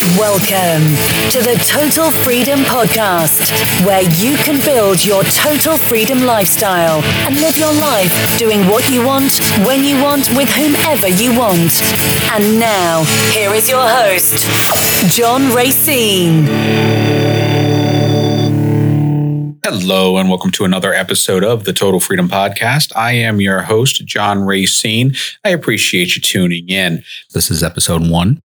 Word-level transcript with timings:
Welcome 0.00 0.96
to 1.28 1.42
the 1.42 1.62
Total 1.66 2.10
Freedom 2.10 2.60
Podcast, 2.60 3.50
where 3.84 4.02
you 4.02 4.34
can 4.38 4.58
build 4.64 5.04
your 5.04 5.22
total 5.24 5.76
freedom 5.76 6.24
lifestyle 6.24 7.02
and 7.26 7.38
live 7.38 7.58
your 7.58 7.74
life 7.74 8.38
doing 8.38 8.60
what 8.60 8.88
you 8.88 9.04
want, 9.04 9.38
when 9.62 9.84
you 9.84 10.02
want, 10.02 10.30
with 10.34 10.48
whomever 10.52 11.06
you 11.06 11.38
want. 11.38 11.82
And 12.32 12.58
now, 12.58 13.04
here 13.34 13.52
is 13.52 13.68
your 13.68 13.86
host, 13.86 14.48
John 15.14 15.54
Racine. 15.54 16.46
Hello, 19.62 20.16
and 20.16 20.30
welcome 20.30 20.50
to 20.52 20.64
another 20.64 20.94
episode 20.94 21.44
of 21.44 21.64
the 21.64 21.74
Total 21.74 22.00
Freedom 22.00 22.26
Podcast. 22.26 22.90
I 22.96 23.12
am 23.12 23.42
your 23.42 23.60
host, 23.60 24.06
John 24.06 24.40
Racine. 24.40 25.12
I 25.44 25.50
appreciate 25.50 26.16
you 26.16 26.22
tuning 26.22 26.70
in. 26.70 27.04
This 27.34 27.50
is 27.50 27.62
episode 27.62 28.08
one. 28.08 28.40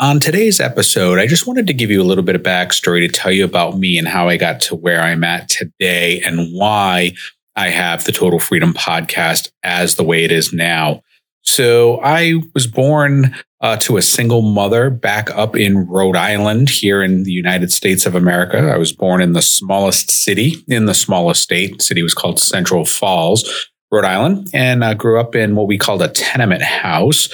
On 0.00 0.18
today's 0.18 0.60
episode, 0.60 1.18
I 1.18 1.26
just 1.26 1.46
wanted 1.46 1.66
to 1.66 1.74
give 1.74 1.90
you 1.90 2.00
a 2.00 2.04
little 2.04 2.24
bit 2.24 2.34
of 2.34 2.42
backstory 2.42 3.06
to 3.06 3.12
tell 3.12 3.30
you 3.30 3.44
about 3.44 3.76
me 3.76 3.98
and 3.98 4.08
how 4.08 4.30
I 4.30 4.38
got 4.38 4.58
to 4.60 4.74
where 4.74 5.02
I'm 5.02 5.22
at 5.24 5.50
today 5.50 6.22
and 6.22 6.54
why 6.54 7.12
I 7.54 7.68
have 7.68 8.04
the 8.04 8.12
Total 8.12 8.38
Freedom 8.38 8.72
podcast 8.72 9.50
as 9.62 9.96
the 9.96 10.02
way 10.02 10.24
it 10.24 10.32
is 10.32 10.54
now. 10.54 11.02
So 11.42 12.00
I 12.00 12.36
was 12.54 12.66
born 12.66 13.36
uh, 13.60 13.76
to 13.76 13.98
a 13.98 14.02
single 14.02 14.40
mother 14.40 14.88
back 14.88 15.30
up 15.32 15.54
in 15.54 15.86
Rhode 15.86 16.16
Island 16.16 16.70
here 16.70 17.02
in 17.02 17.24
the 17.24 17.32
United 17.32 17.70
States 17.70 18.06
of 18.06 18.14
America. 18.14 18.72
I 18.72 18.78
was 18.78 18.94
born 18.94 19.20
in 19.20 19.34
the 19.34 19.42
smallest 19.42 20.10
city 20.10 20.64
in 20.66 20.86
the 20.86 20.94
smallest 20.94 21.42
state. 21.42 21.76
The 21.76 21.84
city 21.84 22.02
was 22.02 22.14
called 22.14 22.38
Central 22.38 22.86
Falls, 22.86 23.68
Rhode 23.92 24.06
Island, 24.06 24.48
and 24.54 24.82
I 24.82 24.94
grew 24.94 25.20
up 25.20 25.36
in 25.36 25.56
what 25.56 25.66
we 25.66 25.76
called 25.76 26.00
a 26.00 26.08
tenement 26.08 26.62
house 26.62 27.28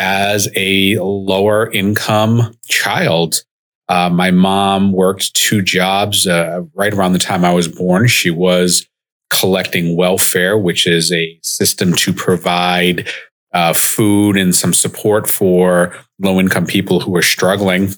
as 0.00 0.48
a 0.56 0.98
lower 0.98 1.70
income 1.72 2.56
child. 2.66 3.44
Uh, 3.90 4.08
my 4.08 4.30
mom 4.30 4.92
worked 4.92 5.34
two 5.34 5.60
jobs 5.60 6.26
uh, 6.26 6.62
right 6.74 6.94
around 6.94 7.12
the 7.12 7.18
time 7.18 7.44
I 7.44 7.52
was 7.52 7.68
born. 7.68 8.06
She 8.06 8.30
was 8.30 8.86
collecting 9.28 9.96
welfare, 9.96 10.56
which 10.56 10.86
is 10.86 11.12
a 11.12 11.38
system 11.42 11.92
to 11.92 12.14
provide 12.14 13.08
uh, 13.52 13.74
food 13.74 14.38
and 14.38 14.54
some 14.54 14.72
support 14.72 15.28
for 15.28 15.94
low 16.18 16.40
income 16.40 16.64
people 16.64 17.00
who 17.00 17.14
are 17.14 17.22
struggling. 17.22 17.90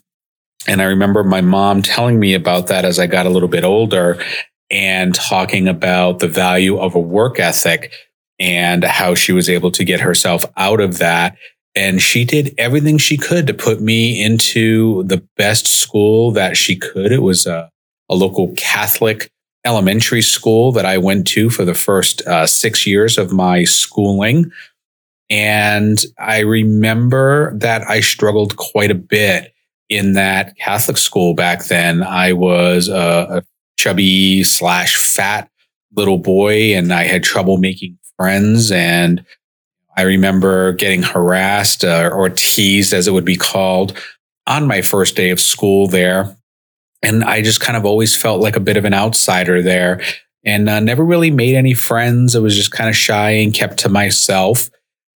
And 0.66 0.82
I 0.82 0.86
remember 0.86 1.22
my 1.22 1.40
mom 1.40 1.82
telling 1.82 2.18
me 2.18 2.34
about 2.34 2.66
that 2.66 2.84
as 2.84 2.98
I 2.98 3.06
got 3.06 3.26
a 3.26 3.30
little 3.30 3.48
bit 3.48 3.62
older 3.62 4.20
and 4.72 5.14
talking 5.14 5.68
about 5.68 6.18
the 6.18 6.28
value 6.28 6.78
of 6.78 6.96
a 6.96 7.00
work 7.00 7.38
ethic 7.38 7.92
and 8.40 8.82
how 8.82 9.14
she 9.14 9.32
was 9.32 9.48
able 9.48 9.70
to 9.70 9.84
get 9.84 10.00
herself 10.00 10.44
out 10.56 10.80
of 10.80 10.98
that 10.98 11.36
and 11.74 12.02
she 12.02 12.24
did 12.24 12.54
everything 12.58 12.98
she 12.98 13.16
could 13.16 13.46
to 13.46 13.54
put 13.54 13.80
me 13.80 14.22
into 14.22 15.04
the 15.04 15.26
best 15.36 15.66
school 15.66 16.30
that 16.32 16.56
she 16.56 16.76
could. 16.76 17.12
It 17.12 17.22
was 17.22 17.46
a, 17.46 17.70
a 18.08 18.14
local 18.14 18.52
Catholic 18.56 19.30
elementary 19.64 20.22
school 20.22 20.72
that 20.72 20.84
I 20.84 20.98
went 20.98 21.26
to 21.28 21.48
for 21.48 21.64
the 21.64 21.74
first 21.74 22.20
uh, 22.22 22.46
six 22.46 22.86
years 22.86 23.16
of 23.16 23.32
my 23.32 23.64
schooling. 23.64 24.50
And 25.30 25.98
I 26.18 26.40
remember 26.40 27.56
that 27.56 27.88
I 27.88 28.00
struggled 28.00 28.56
quite 28.56 28.90
a 28.90 28.96
bit 28.96 29.54
in 29.88 30.14
that 30.14 30.56
Catholic 30.56 30.98
school 30.98 31.34
back 31.34 31.64
then. 31.64 32.02
I 32.02 32.32
was 32.32 32.88
a, 32.88 33.38
a 33.38 33.42
chubby 33.78 34.42
slash 34.42 34.96
fat 34.96 35.48
little 35.94 36.18
boy 36.18 36.74
and 36.74 36.92
I 36.92 37.04
had 37.04 37.22
trouble 37.22 37.56
making 37.56 37.98
friends 38.16 38.70
and 38.70 39.24
I 39.96 40.02
remember 40.02 40.72
getting 40.72 41.02
harassed 41.02 41.84
uh, 41.84 42.10
or 42.12 42.30
teased, 42.30 42.92
as 42.92 43.06
it 43.06 43.12
would 43.12 43.24
be 43.24 43.36
called, 43.36 43.98
on 44.46 44.66
my 44.66 44.82
first 44.82 45.16
day 45.16 45.30
of 45.30 45.40
school 45.40 45.86
there. 45.86 46.36
And 47.02 47.24
I 47.24 47.42
just 47.42 47.60
kind 47.60 47.76
of 47.76 47.84
always 47.84 48.16
felt 48.16 48.40
like 48.40 48.56
a 48.56 48.60
bit 48.60 48.76
of 48.76 48.84
an 48.84 48.94
outsider 48.94 49.60
there 49.60 50.00
and 50.44 50.68
uh, 50.68 50.80
never 50.80 51.04
really 51.04 51.30
made 51.30 51.54
any 51.54 51.74
friends. 51.74 52.34
I 52.34 52.40
was 52.40 52.56
just 52.56 52.72
kind 52.72 52.88
of 52.88 52.96
shy 52.96 53.30
and 53.30 53.54
kept 53.54 53.78
to 53.78 53.88
myself. 53.88 54.70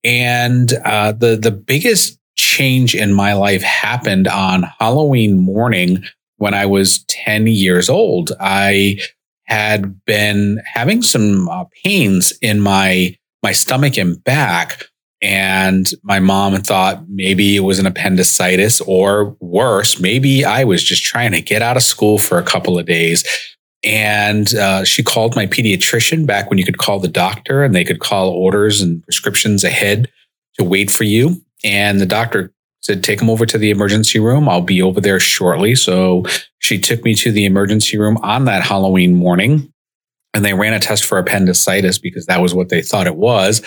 And 0.03 0.71
uh, 0.83 1.13
the, 1.13 1.35
the 1.35 1.51
biggest 1.51 2.19
change 2.35 2.95
in 2.95 3.13
my 3.13 3.33
life 3.33 3.63
happened 3.63 4.27
on 4.27 4.63
Halloween 4.79 5.39
morning 5.39 6.03
when 6.37 6.53
I 6.53 6.65
was 6.65 7.03
10 7.05 7.47
years 7.47 7.89
old. 7.89 8.31
I 8.39 8.99
had 9.45 10.03
been 10.05 10.61
having 10.65 11.01
some 11.01 11.47
uh, 11.49 11.65
pains 11.83 12.33
in 12.41 12.59
my 12.59 13.15
my 13.45 13.51
stomach 13.51 13.95
and 13.95 14.21
back. 14.23 14.85
And 15.21 15.87
my 16.01 16.19
mom 16.19 16.55
thought 16.63 17.07
maybe 17.07 17.55
it 17.55 17.59
was 17.59 17.77
an 17.77 17.85
appendicitis 17.85 18.81
or 18.81 19.37
worse, 19.39 19.99
maybe 19.99 20.43
I 20.43 20.63
was 20.63 20.83
just 20.83 21.03
trying 21.03 21.31
to 21.33 21.41
get 21.41 21.61
out 21.61 21.77
of 21.77 21.83
school 21.83 22.17
for 22.17 22.39
a 22.39 22.43
couple 22.43 22.79
of 22.79 22.87
days. 22.87 23.23
And 23.83 24.53
uh, 24.55 24.83
she 24.83 25.03
called 25.03 25.35
my 25.35 25.45
pediatrician 25.45 26.25
back 26.25 26.49
when 26.49 26.57
you 26.57 26.65
could 26.65 26.79
call 26.79 26.99
the 26.99 27.07
doctor 27.07 27.63
and 27.63 27.75
they 27.75 27.83
could 27.83 27.99
call 27.99 28.29
orders 28.29 28.81
and 28.81 29.03
prescriptions 29.03 29.63
ahead 29.63 30.09
to 30.57 30.63
wait 30.63 30.89
for 30.89 31.03
you. 31.03 31.39
And 31.63 32.01
the 32.01 32.07
doctor 32.07 32.51
said, 32.81 33.03
Take 33.03 33.21
him 33.21 33.29
over 33.29 33.45
to 33.45 33.59
the 33.59 33.69
emergency 33.69 34.17
room. 34.17 34.49
I'll 34.49 34.61
be 34.61 34.81
over 34.81 34.99
there 34.99 35.19
shortly. 35.19 35.75
So 35.75 36.23
she 36.59 36.79
took 36.79 37.03
me 37.03 37.13
to 37.15 37.31
the 37.31 37.45
emergency 37.45 37.99
room 37.99 38.17
on 38.23 38.45
that 38.45 38.63
Halloween 38.63 39.13
morning 39.13 39.71
and 40.35 40.43
they 40.43 40.53
ran 40.53 40.73
a 40.73 40.79
test 40.79 41.05
for 41.05 41.17
appendicitis 41.17 41.97
because 41.97 42.25
that 42.25 42.41
was 42.41 42.53
what 42.53 42.67
they 42.67 42.81
thought 42.81 43.07
it 43.07 43.15
was. 43.15 43.61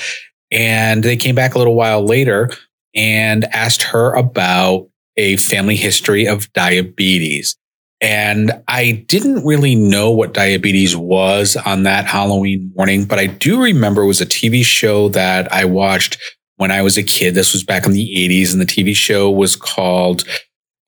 And 0.51 1.03
they 1.03 1.17
came 1.17 1.35
back 1.35 1.55
a 1.55 1.59
little 1.59 1.75
while 1.75 2.05
later 2.05 2.51
and 2.95 3.47
asked 3.47 3.83
her 3.83 4.15
about 4.15 4.89
a 5.17 5.39
family 5.39 5.77
history 5.77 6.29
of 6.29 6.53
diabetes. 6.53 7.57
And 8.01 8.53
I 8.69 9.05
didn't 9.09 9.45
really 9.45 9.75
know 9.75 10.11
what 10.11 10.35
diabetes 10.35 10.95
was 10.95 11.57
on 11.57 11.83
that 11.85 12.05
Halloween 12.05 12.71
morning, 12.77 13.07
but 13.07 13.19
I 13.19 13.27
do 13.27 13.61
remember 13.61 14.03
it 14.03 14.07
was 14.07 14.21
a 14.21 14.27
TV 14.27 14.63
show 14.63 15.09
that 15.09 15.51
I 15.53 15.65
watched 15.65 16.19
when 16.57 16.71
I 16.71 16.83
was 16.83 16.99
a 16.99 17.03
kid. 17.03 17.35
This 17.35 17.55
was 17.55 17.65
back 17.65 17.87
in 17.87 17.93
the 17.93 18.15
80s, 18.15 18.53
and 18.53 18.61
the 18.61 18.67
TV 18.67 18.95
show 18.95 19.31
was 19.31 19.57
called 19.57 20.25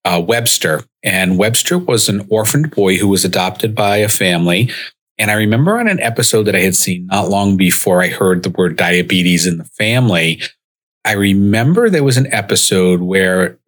uh, 0.05 0.23
Webster. 0.25 0.83
And 1.03 1.37
Webster 1.37 1.77
was 1.77 2.07
an 2.07 2.25
orphaned 2.29 2.71
boy 2.71 2.97
who 2.97 3.07
was 3.07 3.25
adopted 3.25 3.75
by 3.75 3.97
a 3.97 4.07
family 4.07 4.69
and 5.21 5.29
I 5.29 5.35
remember 5.35 5.77
on 5.77 5.87
an 5.87 5.99
episode 5.99 6.45
that 6.45 6.55
I 6.55 6.61
had 6.61 6.75
seen 6.75 7.05
not 7.05 7.29
long 7.29 7.55
before 7.55 8.01
I 8.01 8.07
heard 8.07 8.41
the 8.41 8.49
word 8.49 8.75
diabetes 8.75 9.45
in 9.45 9.59
the 9.59 9.65
family, 9.65 10.41
I 11.05 11.11
remember 11.11 11.91
there 11.91 12.03
was 12.03 12.17
an 12.17 12.33
episode 12.33 13.01
where 13.01 13.59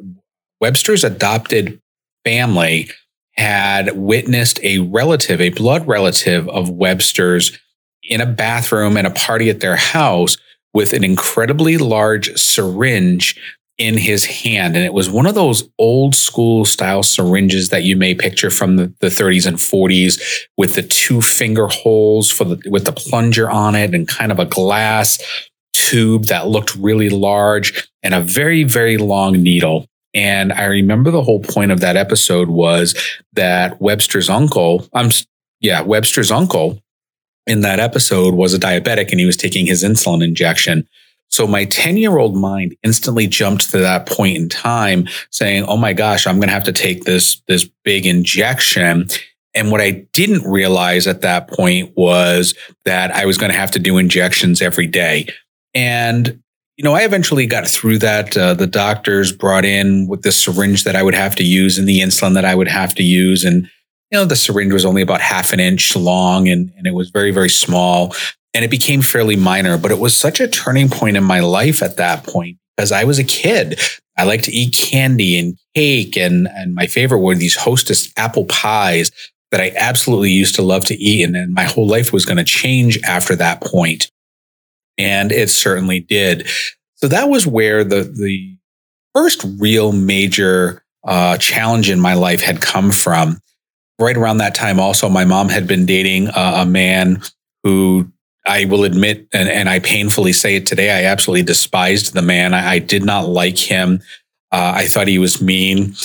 Webster's 0.60 1.04
adopted 1.04 1.80
family 2.26 2.90
had 3.34 3.96
witnessed 3.96 4.64
a 4.64 4.80
relative, 4.80 5.40
a 5.42 5.50
blood 5.50 5.88
relative 5.88 6.50
of 6.50 6.72
Webster's 6.72 7.60
in 8.02 8.20
a 8.20 8.26
bathroom 8.26 8.98
at 8.98 9.06
a 9.06 9.12
party 9.12 9.52
at 9.52 9.60
their 9.60 9.76
house 9.76 10.38
with 10.74 10.92
an 10.92 11.04
incredibly 11.04 11.78
large 11.78 12.36
syringe 12.36 13.40
in 13.78 13.98
his 13.98 14.26
hand. 14.26 14.76
And 14.76 14.86
it 14.86 14.94
was 14.94 15.10
one 15.10 15.26
of 15.26 15.36
those 15.36 15.68
old 15.80 16.16
school 16.16 16.64
style 16.64 17.04
syringes 17.04 17.70
that 17.70 17.84
you 17.84 17.96
may 17.96 18.14
picture 18.14 18.50
from 18.50 18.76
the, 18.76 18.94
the 19.00 19.08
30s 19.08 19.48
and 19.48 19.58
40s 19.58 20.22
with 20.58 20.76
the 20.76 20.84
two 20.84 21.22
finger 21.22 21.68
holes 21.68 22.30
for 22.30 22.44
the, 22.44 22.62
with 22.70 22.86
the 22.86 22.92
plunger 22.92 23.50
on 23.50 23.76
it 23.76 23.96
and 23.96 24.08
kind 24.08 24.32
of 24.32 24.40
a 24.40 24.46
glass 24.46 25.20
tube 25.74 26.26
that 26.26 26.48
looked 26.48 26.76
really 26.76 27.10
large 27.10 27.90
and 28.04 28.14
a 28.14 28.22
very, 28.22 28.64
very 28.64 28.98
long 28.98 29.42
needle. 29.42 29.88
And 30.14 30.54
I 30.54 30.66
remember 30.66 31.10
the 31.10 31.24
whole 31.24 31.42
point 31.42 31.72
of 31.72 31.80
that 31.80 31.98
episode 31.98 32.50
was 32.50 32.96
that 33.34 33.82
Webster's 33.82 34.30
uncle, 34.30 34.88
I'm, 34.94 35.10
yeah, 35.60 35.82
Webster's 35.82 36.30
uncle 36.30 36.80
in 37.48 37.62
that 37.62 37.80
episode 37.80 38.36
was 38.36 38.54
a 38.54 38.60
diabetic 38.60 39.10
and 39.10 39.20
he 39.20 39.26
was 39.26 39.38
taking 39.38 39.66
his 39.66 39.84
insulin 39.84 40.24
injection. 40.24 40.88
So 41.34 41.48
my 41.48 41.66
10 41.66 41.98
year 41.98 42.20
old 42.20 42.36
mind 42.36 42.76
instantly 42.84 43.26
jumped 43.26 43.72
to 43.72 43.80
that 43.80 44.06
point 44.06 44.38
in 44.38 44.50
time 44.50 45.08
saying, 45.32 45.64
Oh 45.64 45.78
my 45.78 45.92
gosh, 45.92 46.28
I'm 46.28 46.36
going 46.36 46.48
to 46.48 46.54
have 46.54 46.64
to 46.66 46.72
take 46.72 47.06
this, 47.06 47.42
this 47.48 47.68
big 47.84 48.06
injection. 48.06 49.08
And 49.56 49.72
what 49.72 49.82
I 49.82 50.06
didn't 50.14 50.48
realize 50.48 51.08
at 51.08 51.22
that 51.22 51.48
point 51.48 51.92
was 51.98 52.54
that 52.86 53.10
I 53.10 53.26
was 53.26 53.40
going 53.40 53.52
to 53.52 53.58
have 53.58 53.72
to 53.72 53.80
do 53.80 53.98
injections 53.98 54.62
every 54.62 54.86
day. 54.86 55.28
And, 55.74 56.40
you 56.78 56.84
know, 56.84 56.94
I 56.94 57.02
eventually 57.02 57.48
got 57.48 57.68
through 57.68 57.98
that. 58.00 58.38
Uh, 58.38 58.54
the 58.54 58.68
doctors 58.68 59.32
brought 59.32 59.66
in 59.66 60.08
with 60.08 60.22
the 60.22 60.32
syringe 60.32 60.84
that 60.84 60.96
I 60.96 61.02
would 61.02 61.16
have 61.16 61.36
to 61.38 61.44
use 61.44 61.80
and 61.80 61.90
the 61.90 62.02
insulin 62.02 62.36
that 62.36 62.46
I 62.46 62.54
would 62.54 62.68
have 62.68 62.94
to 62.94 63.04
use. 63.04 63.44
And, 63.44 63.64
you 64.12 64.20
know, 64.20 64.26
the 64.26 64.36
syringe 64.36 64.72
was 64.72 64.86
only 64.86 65.02
about 65.02 65.22
half 65.22 65.52
an 65.52 65.60
inch 65.60 65.96
long 65.96 66.48
and, 66.48 66.72
and 66.78 66.86
it 66.86 66.94
was 66.94 67.10
very, 67.10 67.32
very 67.32 67.50
small 67.50 68.14
and 68.54 68.64
it 68.64 68.72
became 68.72 69.02
fairly 69.02 69.36
minor, 69.36 69.78
but 69.78 69.92
it 69.92 70.00
was 70.00 70.16
such 70.16 70.40
a 70.40 70.48
turning 70.48 70.90
point 70.90 71.18
in 71.18 71.24
my 71.24 71.40
life 71.40 71.82
at 71.82 71.98
that 71.98 72.24
point 72.24 72.58
because 72.76 72.92
I 72.92 73.04
was 73.04 73.20
a 73.20 73.24
kid. 73.24 73.80
I 74.18 74.26
like 74.26 74.44
to 74.44 74.52
eat 74.52 74.76
candy 74.76 75.40
and 75.40 75.58
cake, 75.76 76.16
and 76.18 76.48
and 76.48 76.76
my 76.76 76.88
favorite 76.88 77.20
were 77.20 77.36
these 77.36 77.56
Hostess 77.56 78.14
apple 78.16 78.46
pies 78.46 79.12
that 79.52 79.62
I 79.62 79.72
absolutely 79.76 80.32
used 80.32 80.56
to 80.56 80.62
love 80.62 80.86
to 80.86 80.96
eat, 80.96 81.24
and 81.24 81.36
then 81.36 81.54
my 81.54 81.64
whole 81.64 81.88
life 81.88 82.14
was 82.14 82.26
going 82.26 82.38
to 82.38 82.44
change 82.44 83.02
after 83.04 83.36
that 83.36 83.62
point, 83.62 84.12
and 84.98 85.32
it 85.32 85.50
certainly 85.50 86.00
did. 86.00 86.48
So 86.96 87.08
that 87.08 87.30
was 87.30 87.48
where 87.48 87.84
the 87.84 88.04
the 88.04 88.56
first 89.16 89.46
real 89.60 89.92
major 89.92 90.84
uh, 91.04 91.38
challenge 91.38 91.90
in 91.90 92.00
my 92.00 92.14
life 92.14 92.42
had 92.42 92.62
come 92.62 92.92
from. 92.92 93.40
Right 94.00 94.18
around 94.18 94.38
that 94.38 94.56
time, 94.56 94.80
also, 94.80 95.08
my 95.08 95.24
mom 95.24 95.50
had 95.50 95.68
been 95.68 95.86
dating 95.86 96.30
a 96.36 96.66
man 96.66 97.22
who 97.64 98.12
I 98.46 98.66
will 98.66 98.84
admit, 98.84 99.28
and, 99.34 99.48
and, 99.48 99.70
I 99.70 99.80
painfully 99.80 100.34
say 100.34 100.58
it 100.58 100.66
today, 100.66 100.92
I 100.92 101.10
absolutely 101.10 101.44
despised 101.44 102.14
the 102.14 102.22
man. 102.22 102.54
I, 102.54 102.74
I 102.74 102.80
did 102.80 103.06
not 103.06 103.30
like 103.30 103.58
him. 103.58 104.02
Uh, 104.52 104.74
I 104.76 104.88
thought 104.88 105.08
he 105.08 105.18
was 105.18 105.42
mean. 105.42 105.96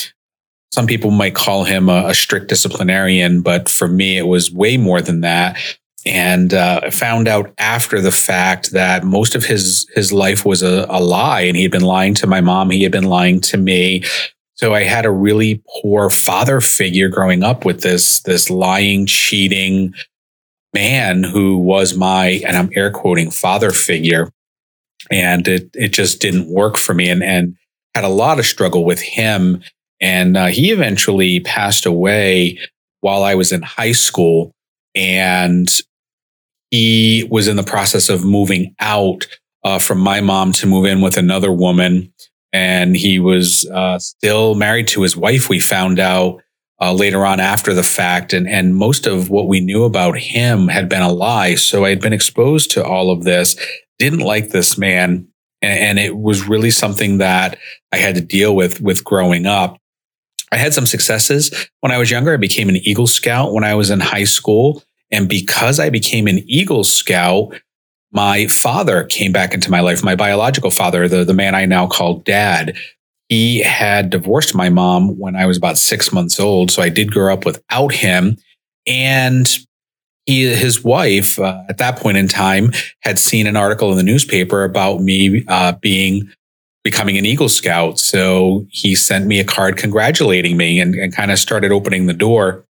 Some 0.70 0.86
people 0.86 1.10
might 1.10 1.34
call 1.34 1.64
him 1.64 1.88
a, 1.88 2.08
a, 2.08 2.14
strict 2.14 2.48
disciplinarian, 2.48 3.42
but 3.42 3.68
for 3.68 3.88
me, 3.88 4.16
it 4.16 4.26
was 4.26 4.52
way 4.52 4.76
more 4.76 5.00
than 5.00 5.22
that. 5.22 5.58
And 6.06 6.54
uh, 6.54 6.80
I 6.84 6.90
found 6.90 7.26
out 7.26 7.52
after 7.58 8.00
the 8.00 8.12
fact 8.12 8.70
that 8.70 9.02
most 9.04 9.34
of 9.34 9.44
his 9.44 9.86
his 9.94 10.12
life 10.12 10.44
was 10.46 10.62
a, 10.62 10.86
a 10.88 11.00
lie, 11.00 11.40
and 11.40 11.56
he 11.56 11.62
had 11.62 11.72
been 11.72 11.82
lying 11.82 12.14
to 12.14 12.26
my 12.26 12.40
mom. 12.40 12.70
He 12.70 12.84
had 12.84 12.92
been 12.92 13.04
lying 13.04 13.40
to 13.42 13.56
me. 13.56 14.04
So 14.54 14.74
I 14.74 14.84
had 14.84 15.04
a 15.04 15.10
really 15.10 15.62
poor 15.82 16.08
father 16.08 16.60
figure 16.60 17.08
growing 17.08 17.42
up 17.42 17.64
with 17.64 17.82
this 17.82 18.20
this 18.20 18.48
lying, 18.48 19.06
cheating 19.06 19.92
man 20.74 21.24
who 21.24 21.58
was 21.58 21.96
my 21.96 22.42
and 22.46 22.56
I'm 22.56 22.70
air 22.74 22.90
quoting 22.90 23.30
father 23.30 23.70
figure, 23.70 24.30
and 25.10 25.46
it 25.48 25.70
it 25.74 25.88
just 25.88 26.20
didn't 26.20 26.52
work 26.52 26.76
for 26.76 26.94
me, 26.94 27.08
and 27.08 27.22
and 27.22 27.56
had 27.94 28.04
a 28.04 28.08
lot 28.08 28.38
of 28.38 28.46
struggle 28.46 28.84
with 28.84 29.00
him, 29.00 29.62
and 30.00 30.36
uh, 30.36 30.46
he 30.46 30.70
eventually 30.70 31.40
passed 31.40 31.86
away 31.86 32.58
while 33.00 33.22
I 33.22 33.34
was 33.34 33.52
in 33.52 33.62
high 33.62 33.92
school, 33.92 34.52
and 34.94 35.68
he 36.70 37.26
was 37.30 37.48
in 37.48 37.56
the 37.56 37.62
process 37.62 38.08
of 38.08 38.24
moving 38.24 38.74
out 38.80 39.26
uh, 39.64 39.78
from 39.78 39.98
my 39.98 40.20
mom 40.20 40.52
to 40.52 40.66
move 40.66 40.86
in 40.86 41.00
with 41.00 41.16
another 41.16 41.52
woman. 41.52 42.12
And 42.52 42.96
he 42.96 43.18
was 43.18 43.68
uh, 43.70 43.98
still 43.98 44.54
married 44.54 44.88
to 44.88 45.02
his 45.02 45.16
wife, 45.16 45.48
we 45.48 45.60
found 45.60 45.98
out 45.98 46.40
uh, 46.80 46.92
later 46.92 47.24
on 47.24 47.40
after 47.40 47.74
the 47.74 47.82
fact. 47.82 48.32
And, 48.32 48.48
and 48.48 48.74
most 48.74 49.06
of 49.06 49.30
what 49.30 49.48
we 49.48 49.60
knew 49.60 49.84
about 49.84 50.18
him 50.18 50.68
had 50.68 50.88
been 50.88 51.02
a 51.02 51.12
lie. 51.12 51.54
So 51.56 51.84
I 51.84 51.90
had 51.90 52.00
been 52.00 52.12
exposed 52.12 52.70
to 52.72 52.84
all 52.84 53.10
of 53.10 53.24
this, 53.24 53.56
didn't 53.98 54.20
like 54.20 54.50
this 54.50 54.78
man. 54.78 55.28
And, 55.60 55.80
and 55.80 55.98
it 55.98 56.16
was 56.16 56.48
really 56.48 56.70
something 56.70 57.18
that 57.18 57.58
I 57.92 57.96
had 57.96 58.14
to 58.14 58.20
deal 58.20 58.54
with, 58.54 58.80
with 58.80 59.04
growing 59.04 59.46
up. 59.46 59.78
I 60.50 60.56
had 60.56 60.72
some 60.72 60.86
successes 60.86 61.68
when 61.80 61.92
I 61.92 61.98
was 61.98 62.10
younger. 62.10 62.32
I 62.32 62.38
became 62.38 62.68
an 62.68 62.76
Eagle 62.76 63.06
Scout 63.06 63.52
when 63.52 63.64
I 63.64 63.74
was 63.74 63.90
in 63.90 64.00
high 64.00 64.24
school. 64.24 64.82
And 65.10 65.28
because 65.28 65.78
I 65.80 65.90
became 65.90 66.26
an 66.26 66.38
Eagle 66.46 66.84
Scout, 66.84 67.54
my 68.12 68.46
father 68.46 69.04
came 69.04 69.32
back 69.32 69.52
into 69.52 69.70
my 69.70 69.80
life, 69.80 70.02
my 70.02 70.16
biological 70.16 70.70
father, 70.70 71.08
the, 71.08 71.24
the 71.24 71.34
man 71.34 71.54
I 71.54 71.66
now 71.66 71.86
call 71.86 72.20
dad. 72.20 72.76
He 73.28 73.60
had 73.60 74.10
divorced 74.10 74.54
my 74.54 74.68
mom 74.70 75.18
when 75.18 75.36
I 75.36 75.46
was 75.46 75.56
about 75.56 75.76
six 75.76 76.12
months 76.12 76.40
old. 76.40 76.70
So 76.70 76.82
I 76.82 76.88
did 76.88 77.12
grow 77.12 77.32
up 77.32 77.44
without 77.44 77.92
him. 77.92 78.36
And 78.86 79.46
he, 80.24 80.46
his 80.54 80.82
wife, 80.82 81.38
uh, 81.38 81.62
at 81.68 81.78
that 81.78 81.98
point 81.98 82.16
in 82.16 82.28
time, 82.28 82.72
had 83.00 83.18
seen 83.18 83.46
an 83.46 83.56
article 83.56 83.90
in 83.90 83.96
the 83.96 84.02
newspaper 84.02 84.64
about 84.64 85.00
me 85.00 85.44
uh, 85.48 85.72
being 85.72 86.30
becoming 86.84 87.18
an 87.18 87.26
Eagle 87.26 87.48
Scout. 87.50 87.98
So 87.98 88.66
he 88.70 88.94
sent 88.94 89.26
me 89.26 89.40
a 89.40 89.44
card 89.44 89.76
congratulating 89.76 90.56
me 90.56 90.80
and, 90.80 90.94
and 90.94 91.14
kind 91.14 91.30
of 91.30 91.38
started 91.38 91.70
opening 91.70 92.06
the 92.06 92.14
door 92.14 92.64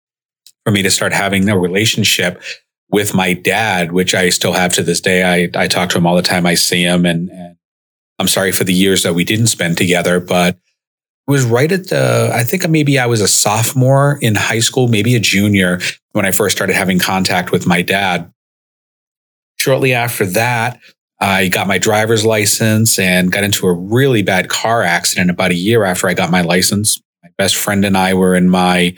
for 0.63 0.71
me 0.71 0.81
to 0.83 0.91
start 0.91 1.11
having 1.11 1.49
a 1.49 1.57
relationship 1.57 2.41
with 2.89 3.13
my 3.13 3.33
dad, 3.33 3.91
which 3.91 4.15
I 4.15 4.29
still 4.29 4.53
have 4.53 4.73
to 4.73 4.83
this 4.83 5.01
day. 5.01 5.23
I, 5.23 5.63
I 5.63 5.67
talk 5.67 5.89
to 5.89 5.97
him 5.97 6.07
all 6.07 6.15
the 6.15 6.21
time. 6.21 6.45
I 6.45 6.53
see 6.53 6.83
him 6.83 7.05
and, 7.05 7.29
and 7.29 7.57
I'm 8.19 8.27
sorry 8.27 8.51
for 8.51 8.63
the 8.63 8.73
years 8.73 9.03
that 9.03 9.13
we 9.13 9.23
didn't 9.23 9.47
spend 9.47 9.77
together, 9.77 10.19
but 10.19 10.55
it 11.27 11.31
was 11.31 11.43
right 11.43 11.71
at 11.71 11.89
the, 11.89 12.29
I 12.33 12.43
think 12.43 12.67
maybe 12.69 12.99
I 12.99 13.07
was 13.07 13.21
a 13.21 13.27
sophomore 13.27 14.19
in 14.21 14.35
high 14.35 14.59
school, 14.59 14.87
maybe 14.87 15.15
a 15.15 15.19
junior 15.19 15.79
when 16.11 16.25
I 16.25 16.31
first 16.31 16.55
started 16.55 16.75
having 16.75 16.99
contact 16.99 17.51
with 17.51 17.65
my 17.65 17.81
dad. 17.81 18.31
Shortly 19.57 19.93
after 19.93 20.25
that, 20.27 20.79
I 21.19 21.47
got 21.47 21.67
my 21.67 21.77
driver's 21.77 22.25
license 22.25 22.99
and 22.99 23.31
got 23.31 23.43
into 23.43 23.67
a 23.67 23.73
really 23.73 24.21
bad 24.21 24.49
car 24.49 24.83
accident 24.83 25.29
about 25.29 25.51
a 25.51 25.55
year 25.55 25.83
after 25.83 26.07
I 26.07 26.13
got 26.13 26.29
my 26.29 26.41
license. 26.41 27.01
My 27.23 27.29
best 27.37 27.55
friend 27.55 27.83
and 27.85 27.97
I 27.97 28.13
were 28.13 28.35
in 28.35 28.49
my 28.49 28.95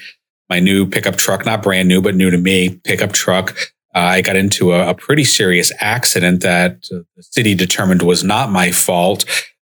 my 0.50 0.60
new 0.60 0.90
pickup 0.90 1.18
truck, 1.18 1.46
not 1.46 1.62
brand 1.62 1.88
new, 1.88 2.02
but 2.02 2.16
new 2.16 2.32
to 2.32 2.38
me 2.38 2.80
pickup 2.84 3.12
truck. 3.12 3.56
Uh, 3.98 4.02
I 4.02 4.22
got 4.22 4.36
into 4.36 4.74
a, 4.74 4.90
a, 4.90 4.94
pretty 4.94 5.24
serious 5.24 5.72
accident 5.80 6.44
that 6.44 6.86
uh, 6.94 7.00
the 7.16 7.24
city 7.24 7.56
determined 7.56 8.04
was 8.04 8.24
not 8.24 8.52
my 8.52 8.72
fault. 8.72 9.26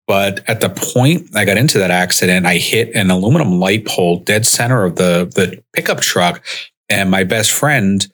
But 0.07 0.47
at 0.47 0.61
the 0.61 0.69
point 0.69 1.35
I 1.35 1.43
got 1.43 1.57
into 1.57 1.77
that 1.79 1.91
accident, 1.91 2.45
I 2.45 2.55
hit 2.55 2.95
an 2.95 3.11
aluminum 3.11 3.59
light 3.59 3.85
pole 3.85 4.19
dead 4.19 4.45
center 4.45 4.85
of 4.85 4.95
the, 4.95 5.29
the 5.35 5.61
pickup 5.73 5.99
truck. 5.99 6.41
And 6.87 7.11
my 7.11 7.25
best 7.25 7.51
friend, 7.51 8.07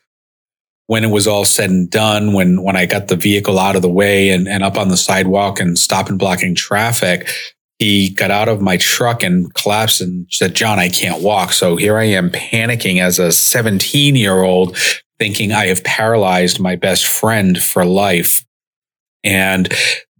when 0.87 1.03
it 1.03 1.11
was 1.11 1.27
all 1.27 1.45
said 1.45 1.69
and 1.69 1.91
done, 1.91 2.33
when, 2.33 2.63
when 2.63 2.75
I 2.75 2.87
got 2.87 3.07
the 3.07 3.15
vehicle 3.15 3.59
out 3.59 3.75
of 3.75 3.83
the 3.83 3.89
way 3.89 4.31
and, 4.31 4.47
and 4.47 4.63
up 4.63 4.77
on 4.77 4.89
the 4.89 4.97
sidewalk 4.97 5.59
and 5.59 5.77
stopping 5.77 6.17
blocking 6.17 6.55
traffic, 6.55 7.29
he 7.77 8.09
got 8.09 8.31
out 8.31 8.49
of 8.49 8.61
my 8.61 8.77
truck 8.77 9.21
and 9.21 9.53
collapsed 9.53 10.01
and 10.01 10.25
said, 10.31 10.55
John, 10.55 10.79
I 10.79 10.89
can't 10.89 11.21
walk. 11.21 11.51
So 11.53 11.75
here 11.75 11.97
I 11.97 12.05
am 12.05 12.31
panicking 12.31 12.99
as 12.99 13.19
a 13.19 13.31
17 13.31 14.15
year 14.15 14.41
old, 14.41 14.75
thinking 15.19 15.51
I 15.51 15.67
have 15.67 15.83
paralyzed 15.83 16.59
my 16.59 16.75
best 16.75 17.05
friend 17.05 17.61
for 17.61 17.85
life. 17.85 18.45
And 19.23 19.71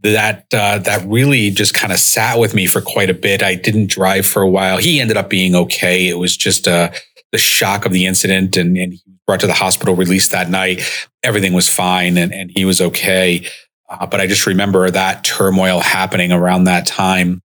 that 0.01 0.45
uh, 0.53 0.79
that 0.79 1.05
really 1.07 1.49
just 1.49 1.73
kind 1.73 1.91
of 1.91 1.99
sat 1.99 2.39
with 2.39 2.53
me 2.53 2.67
for 2.67 2.81
quite 2.81 3.09
a 3.09 3.13
bit. 3.13 3.43
I 3.43 3.55
didn't 3.55 3.89
drive 3.89 4.25
for 4.25 4.41
a 4.41 4.49
while. 4.49 4.77
He 4.77 4.99
ended 4.99 5.17
up 5.17 5.29
being 5.29 5.55
okay. 5.55 6.07
It 6.07 6.17
was 6.17 6.37
just 6.37 6.67
uh, 6.67 6.91
the 7.31 7.37
shock 7.37 7.85
of 7.85 7.91
the 7.91 8.05
incident, 8.05 8.55
and, 8.55 8.77
and 8.77 8.93
he 8.93 9.01
was 9.05 9.17
brought 9.25 9.39
to 9.41 9.47
the 9.47 9.53
hospital, 9.53 9.95
released 9.95 10.31
that 10.31 10.49
night. 10.49 10.81
Everything 11.23 11.53
was 11.53 11.67
fine, 11.67 12.17
and, 12.17 12.33
and 12.33 12.51
he 12.55 12.65
was 12.65 12.79
okay. 12.79 13.45
Uh, 13.89 14.05
but 14.05 14.21
I 14.21 14.27
just 14.27 14.45
remember 14.45 14.89
that 14.89 15.23
turmoil 15.23 15.79
happening 15.79 16.31
around 16.31 16.65
that 16.65 16.85
time. 16.85 17.41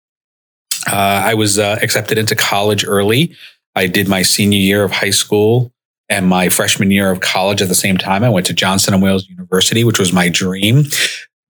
Uh, 0.86 1.22
I 1.24 1.34
was 1.34 1.58
uh, 1.58 1.78
accepted 1.80 2.18
into 2.18 2.34
college 2.34 2.84
early. 2.86 3.34
I 3.74 3.86
did 3.86 4.08
my 4.08 4.22
senior 4.22 4.58
year 4.58 4.84
of 4.84 4.90
high 4.90 5.10
school 5.10 5.72
and 6.12 6.28
my 6.28 6.50
freshman 6.50 6.90
year 6.90 7.10
of 7.10 7.20
college 7.20 7.62
at 7.62 7.68
the 7.68 7.74
same 7.74 7.96
time. 7.96 8.22
I 8.22 8.28
went 8.28 8.44
to 8.46 8.52
Johnson 8.52 8.92
and 8.92 9.02
Wales 9.02 9.26
University, 9.28 9.82
which 9.82 9.98
was 9.98 10.12
my 10.12 10.28
dream. 10.28 10.84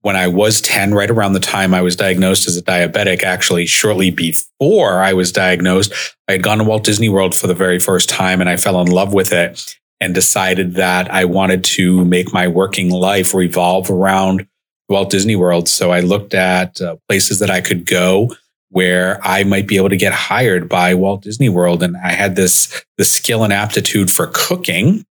When 0.03 0.15
I 0.15 0.27
was 0.27 0.61
10, 0.61 0.93
right 0.93 1.09
around 1.09 1.33
the 1.33 1.41
time 1.41 1.73
I 1.73 1.81
was 1.81 1.97
diagnosed 1.97 2.47
as 2.47 2.55
a 2.55 2.61
diabetic, 2.61 3.23
actually, 3.23 3.65
shortly 3.65 4.09
before 4.09 5.01
I 5.01 5.11
was 5.11 5.33
diagnosed, 5.33 5.93
I 6.29 6.33
had 6.33 6.43
gone 6.43 6.59
to 6.59 6.63
Walt 6.63 6.85
Disney 6.85 7.09
World 7.09 7.35
for 7.35 7.47
the 7.47 7.53
very 7.53 7.77
first 7.77 8.07
time 8.07 8.39
and 8.39 8.49
I 8.49 8.55
fell 8.55 8.79
in 8.81 8.87
love 8.87 9.13
with 9.13 9.33
it 9.33 9.75
and 9.99 10.15
decided 10.15 10.75
that 10.75 11.11
I 11.11 11.25
wanted 11.25 11.65
to 11.65 12.05
make 12.05 12.33
my 12.33 12.47
working 12.47 12.89
life 12.89 13.33
revolve 13.33 13.89
around 13.89 14.47
Walt 14.87 15.09
Disney 15.09 15.35
World. 15.35 15.67
So 15.67 15.91
I 15.91 15.99
looked 15.99 16.33
at 16.33 16.79
uh, 16.79 16.95
places 17.09 17.39
that 17.39 17.49
I 17.49 17.59
could 17.59 17.85
go 17.85 18.33
where 18.73 19.19
I 19.21 19.43
might 19.43 19.67
be 19.67 19.77
able 19.77 19.89
to 19.89 19.97
get 19.97 20.13
hired 20.13 20.67
by 20.67 20.95
Walt 20.95 21.21
Disney 21.21 21.47
World. 21.47 21.83
And 21.83 21.95
I 21.95 22.11
had 22.11 22.35
this, 22.35 22.83
the 22.97 23.05
skill 23.05 23.43
and 23.43 23.53
aptitude 23.53 24.11
for 24.11 24.31
cooking 24.33 25.05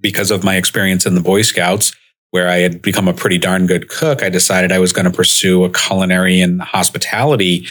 because 0.00 0.30
of 0.30 0.44
my 0.44 0.56
experience 0.56 1.04
in 1.04 1.16
the 1.16 1.20
Boy 1.20 1.42
Scouts, 1.42 1.92
where 2.30 2.48
I 2.48 2.58
had 2.58 2.80
become 2.82 3.08
a 3.08 3.12
pretty 3.12 3.38
darn 3.38 3.66
good 3.66 3.88
cook. 3.88 4.22
I 4.22 4.28
decided 4.28 4.70
I 4.70 4.78
was 4.78 4.92
going 4.92 5.04
to 5.04 5.10
pursue 5.10 5.64
a 5.64 5.70
culinary 5.70 6.40
and 6.40 6.62
hospitality 6.62 7.66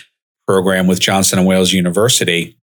program 0.45 0.85
with 0.85 0.99
Johnson 0.99 1.39
and 1.39 1.47
Wales 1.47 1.71
University. 1.71 2.57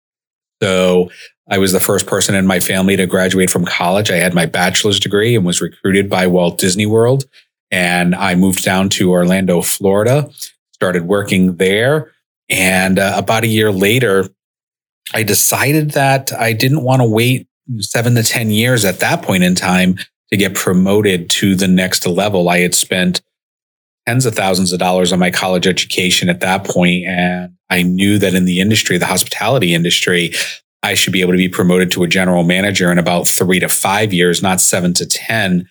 So 0.61 1.09
I 1.49 1.57
was 1.57 1.71
the 1.71 1.79
first 1.79 2.05
person 2.05 2.35
in 2.35 2.45
my 2.45 2.59
family 2.59 2.95
to 2.97 3.07
graduate 3.07 3.49
from 3.49 3.65
college. 3.65 4.11
I 4.11 4.17
had 4.17 4.35
my 4.35 4.45
bachelor's 4.45 4.99
degree 4.99 5.35
and 5.35 5.43
was 5.43 5.59
recruited 5.59 6.07
by 6.07 6.27
Walt 6.27 6.59
Disney 6.59 6.85
World. 6.85 7.25
And 7.71 8.13
I 8.13 8.35
moved 8.35 8.63
down 8.63 8.89
to 8.89 9.11
Orlando, 9.11 9.63
Florida, 9.63 10.29
started 10.71 11.07
working 11.07 11.55
there 11.55 12.12
and 12.49 12.99
uh, 12.99 13.13
about 13.15 13.43
a 13.43 13.47
year 13.47 13.71
later, 13.71 14.27
I 15.13 15.23
decided 15.23 15.91
that 15.91 16.31
I 16.33 16.53
didn't 16.53 16.83
want 16.83 17.01
to 17.01 17.07
wait 17.07 17.47
seven 17.79 18.15
to 18.15 18.23
10 18.23 18.51
years 18.51 18.85
at 18.85 18.99
that 18.99 19.21
point 19.21 19.43
in 19.43 19.55
time 19.55 19.95
to 20.31 20.37
get 20.37 20.55
promoted 20.55 21.29
to 21.29 21.55
the 21.55 21.67
next 21.67 22.05
level. 22.05 22.49
I 22.49 22.59
had 22.59 22.75
spent 22.75 23.21
tens 24.07 24.25
of 24.25 24.35
thousands 24.35 24.73
of 24.73 24.79
dollars 24.79 25.13
on 25.13 25.19
my 25.19 25.31
college 25.31 25.67
education 25.67 26.29
at 26.29 26.41
that 26.41 26.65
point, 26.65 27.05
And 27.05 27.53
I 27.69 27.83
knew 27.83 28.17
that 28.19 28.33
in 28.33 28.45
the 28.45 28.59
industry, 28.59 28.97
the 28.97 29.05
hospitality 29.05 29.73
industry, 29.73 30.33
I 30.81 30.95
should 30.95 31.13
be 31.13 31.21
able 31.21 31.33
to 31.33 31.37
be 31.37 31.49
promoted 31.49 31.91
to 31.91 32.03
a 32.03 32.07
general 32.07 32.43
manager 32.43 32.91
in 32.91 32.97
about 32.97 33.27
three 33.27 33.59
to 33.59 33.69
five 33.69 34.13
years, 34.13 34.41
not 34.41 34.59
seven 34.59 34.93
to 34.95 35.05
10. 35.05 35.69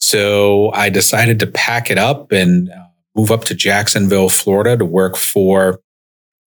So 0.00 0.70
I 0.72 0.88
decided 0.88 1.38
to 1.40 1.46
pack 1.46 1.90
it 1.90 1.98
up 1.98 2.32
and 2.32 2.70
uh, 2.70 2.84
move 3.14 3.30
up 3.30 3.44
to 3.44 3.54
Jacksonville, 3.54 4.30
Florida 4.30 4.76
to 4.76 4.84
work 4.84 5.16
for 5.16 5.80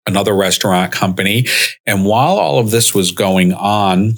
another 0.05 0.35
restaurant 0.35 0.91
company. 0.91 1.45
And 1.85 2.05
while 2.05 2.37
all 2.37 2.59
of 2.59 2.71
this 2.71 2.93
was 2.93 3.11
going 3.11 3.53
on, 3.53 4.13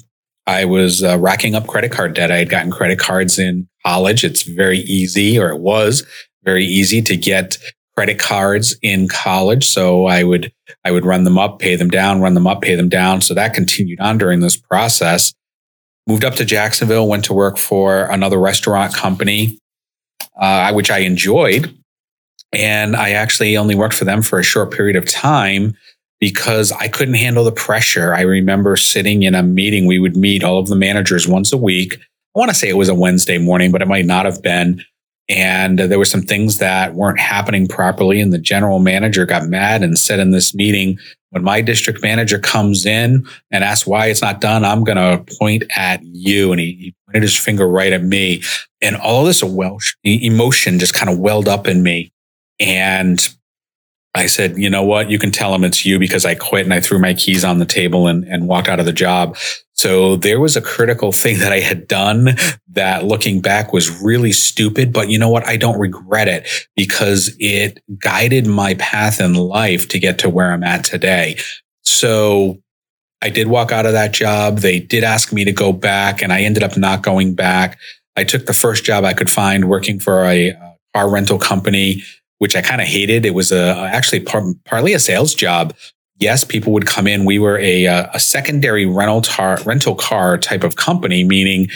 I 0.47 0.65
was 0.65 1.03
uh, 1.03 1.17
racking 1.19 1.55
up 1.55 1.67
credit 1.67 1.91
card 1.91 2.13
debt. 2.13 2.31
I 2.31 2.37
had 2.37 2.49
gotten 2.49 2.71
credit 2.71 2.99
cards 2.99 3.39
in 3.39 3.67
college. 3.85 4.23
It's 4.23 4.43
very 4.43 4.79
easy, 4.79 5.39
or 5.39 5.49
it 5.49 5.59
was 5.59 6.05
very 6.43 6.65
easy 6.65 7.01
to 7.01 7.17
get 7.17 7.57
credit 7.95 8.19
cards 8.19 8.75
in 8.81 9.07
college. 9.07 9.65
So 9.65 10.05
I 10.05 10.23
would, 10.23 10.51
I 10.83 10.91
would 10.91 11.05
run 11.05 11.23
them 11.23 11.37
up, 11.37 11.59
pay 11.59 11.75
them 11.75 11.89
down, 11.89 12.21
run 12.21 12.33
them 12.33 12.45
up, 12.45 12.61
pay 12.61 12.75
them 12.75 12.89
down. 12.89 13.21
So 13.21 13.33
that 13.33 13.53
continued 13.53 13.99
on 13.99 14.17
during 14.17 14.41
this 14.41 14.57
process. 14.57 15.33
Moved 16.07 16.25
up 16.25 16.35
to 16.35 16.45
Jacksonville, 16.45 17.07
went 17.07 17.25
to 17.25 17.33
work 17.33 17.57
for 17.57 18.03
another 18.11 18.39
restaurant 18.39 18.93
company, 18.93 19.57
uh, 20.39 20.71
which 20.73 20.91
I 20.91 20.99
enjoyed. 20.99 21.75
And 22.55 22.95
I 22.95 23.11
actually 23.11 23.57
only 23.57 23.75
worked 23.75 23.95
for 23.95 24.05
them 24.05 24.21
for 24.21 24.39
a 24.39 24.43
short 24.43 24.71
period 24.71 24.95
of 24.95 25.05
time 25.05 25.75
because 26.19 26.71
I 26.71 26.87
couldn't 26.87 27.15
handle 27.15 27.43
the 27.43 27.51
pressure. 27.51 28.15
I 28.15 28.21
remember 28.21 28.75
sitting 28.77 29.23
in 29.23 29.35
a 29.35 29.43
meeting. 29.43 29.85
We 29.85 29.99
would 29.99 30.15
meet 30.15 30.43
all 30.43 30.57
of 30.57 30.67
the 30.67 30.75
managers 30.75 31.27
once 31.27 31.51
a 31.51 31.57
week. 31.57 31.97
I 32.35 32.39
want 32.39 32.49
to 32.49 32.55
say 32.55 32.69
it 32.69 32.77
was 32.77 32.89
a 32.89 32.95
Wednesday 32.95 33.37
morning, 33.37 33.71
but 33.71 33.81
it 33.81 33.87
might 33.87 34.05
not 34.05 34.25
have 34.25 34.41
been. 34.41 34.83
And 35.27 35.79
there 35.79 35.97
were 35.97 36.05
some 36.05 36.21
things 36.21 36.59
that 36.59 36.93
weren't 36.93 37.19
happening 37.19 37.67
properly. 37.67 38.21
And 38.21 38.31
the 38.31 38.37
general 38.37 38.79
manager 38.79 39.25
got 39.25 39.47
mad 39.47 39.83
and 39.83 39.97
said 39.97 40.19
in 40.19 40.31
this 40.31 40.53
meeting, 40.53 40.99
when 41.31 41.43
my 41.43 41.61
district 41.61 42.01
manager 42.01 42.39
comes 42.39 42.85
in 42.85 43.27
and 43.51 43.63
asks 43.63 43.85
why 43.85 44.05
it's 44.05 44.21
not 44.21 44.39
done, 44.39 44.63
I'm 44.63 44.83
going 44.83 44.97
to 44.97 45.35
point 45.37 45.63
at 45.75 46.01
you. 46.03 46.51
And 46.51 46.61
he, 46.61 46.71
he, 46.73 46.95
pointed 47.07 47.23
his 47.23 47.37
finger 47.37 47.67
right 47.67 47.91
at 47.91 48.03
me. 48.03 48.41
And 48.81 48.95
all 48.95 49.25
this 49.25 49.43
Welsh 49.43 49.95
emotion 50.03 50.79
just 50.79 50.93
kind 50.93 51.09
of 51.09 51.19
welled 51.19 51.47
up 51.47 51.67
in 51.67 51.83
me. 51.83 52.11
And 52.59 53.19
I 54.15 54.27
said, 54.27 54.57
you 54.57 54.69
know 54.69 54.83
what? 54.83 55.09
You 55.11 55.19
can 55.19 55.31
tell 55.31 55.51
them 55.51 55.65
it's 55.65 55.85
you 55.85 55.99
because 55.99 56.25
I 56.25 56.35
quit 56.35 56.63
and 56.63 56.73
I 56.73 56.79
threw 56.79 56.99
my 56.99 57.13
keys 57.13 57.43
on 57.43 57.59
the 57.59 57.65
table 57.65 58.07
and, 58.07 58.23
and 58.23 58.47
walked 58.47 58.69
out 58.69 58.79
of 58.79 58.85
the 58.85 58.93
job. 58.93 59.35
So 59.73 60.15
there 60.15 60.39
was 60.39 60.55
a 60.55 60.61
critical 60.61 61.11
thing 61.11 61.39
that 61.39 61.51
I 61.51 61.59
had 61.59 61.87
done 61.87 62.37
that 62.69 63.03
looking 63.03 63.41
back 63.41 63.73
was 63.73 64.01
really 64.01 64.31
stupid. 64.31 64.93
But 64.93 65.09
you 65.09 65.19
know 65.19 65.29
what? 65.29 65.45
I 65.45 65.57
don't 65.57 65.77
regret 65.77 66.29
it 66.29 66.47
because 66.75 67.35
it 67.39 67.83
guided 67.99 68.47
my 68.47 68.75
path 68.75 69.19
in 69.19 69.33
life 69.33 69.89
to 69.89 69.99
get 69.99 70.17
to 70.19 70.29
where 70.29 70.53
I'm 70.53 70.63
at 70.63 70.85
today. 70.85 71.37
So 71.83 72.61
I 73.21 73.29
did 73.29 73.47
walk 73.47 73.73
out 73.73 73.85
of 73.85 73.93
that 73.93 74.13
job. 74.13 74.59
They 74.59 74.79
did 74.79 75.03
ask 75.03 75.33
me 75.33 75.43
to 75.43 75.51
go 75.51 75.73
back 75.73 76.21
and 76.21 76.31
I 76.31 76.41
ended 76.41 76.63
up 76.63 76.77
not 76.77 77.03
going 77.03 77.35
back. 77.35 77.77
I 78.15 78.23
took 78.23 78.45
the 78.45 78.53
first 78.53 78.85
job 78.85 79.03
I 79.03 79.13
could 79.13 79.29
find 79.29 79.67
working 79.67 79.99
for 79.99 80.23
a 80.23 80.51
uh, 80.51 80.71
car 80.93 81.09
rental 81.09 81.37
company 81.37 82.01
which 82.39 82.55
I 82.55 82.61
kind 82.61 82.81
of 82.81 82.87
hated. 82.87 83.25
It 83.25 83.33
was 83.33 83.51
a 83.51 83.75
actually 83.91 84.21
par- 84.21 84.53
partly 84.65 84.93
a 84.93 84.99
sales 84.99 85.33
job. 85.33 85.73
Yes, 86.17 86.43
people 86.43 86.71
would 86.73 86.85
come 86.85 87.07
in. 87.07 87.25
We 87.25 87.39
were 87.39 87.57
a, 87.59 87.87
uh, 87.87 88.07
a 88.13 88.19
secondary 88.19 88.85
rental 88.85 89.21
tar, 89.21 89.59
rental 89.65 89.95
car 89.95 90.37
type 90.37 90.63
of 90.63 90.77
company, 90.77 91.23
meaning 91.23 91.69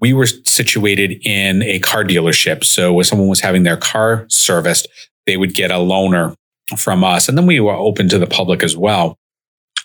we 0.00 0.12
were 0.12 0.26
situated 0.26 1.18
in 1.24 1.62
a 1.62 1.78
car 1.78 2.04
dealership. 2.04 2.64
So 2.64 2.92
when 2.92 3.04
someone 3.04 3.28
was 3.28 3.40
having 3.40 3.62
their 3.62 3.78
car 3.78 4.26
serviced, 4.28 4.88
they 5.26 5.36
would 5.36 5.54
get 5.54 5.70
a 5.70 5.74
loaner 5.74 6.34
from 6.76 7.04
us. 7.04 7.28
And 7.28 7.38
then 7.38 7.46
we 7.46 7.60
were 7.60 7.72
open 7.72 8.08
to 8.10 8.18
the 8.18 8.26
public 8.26 8.62
as 8.62 8.76
well. 8.76 9.16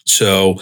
So 0.05 0.57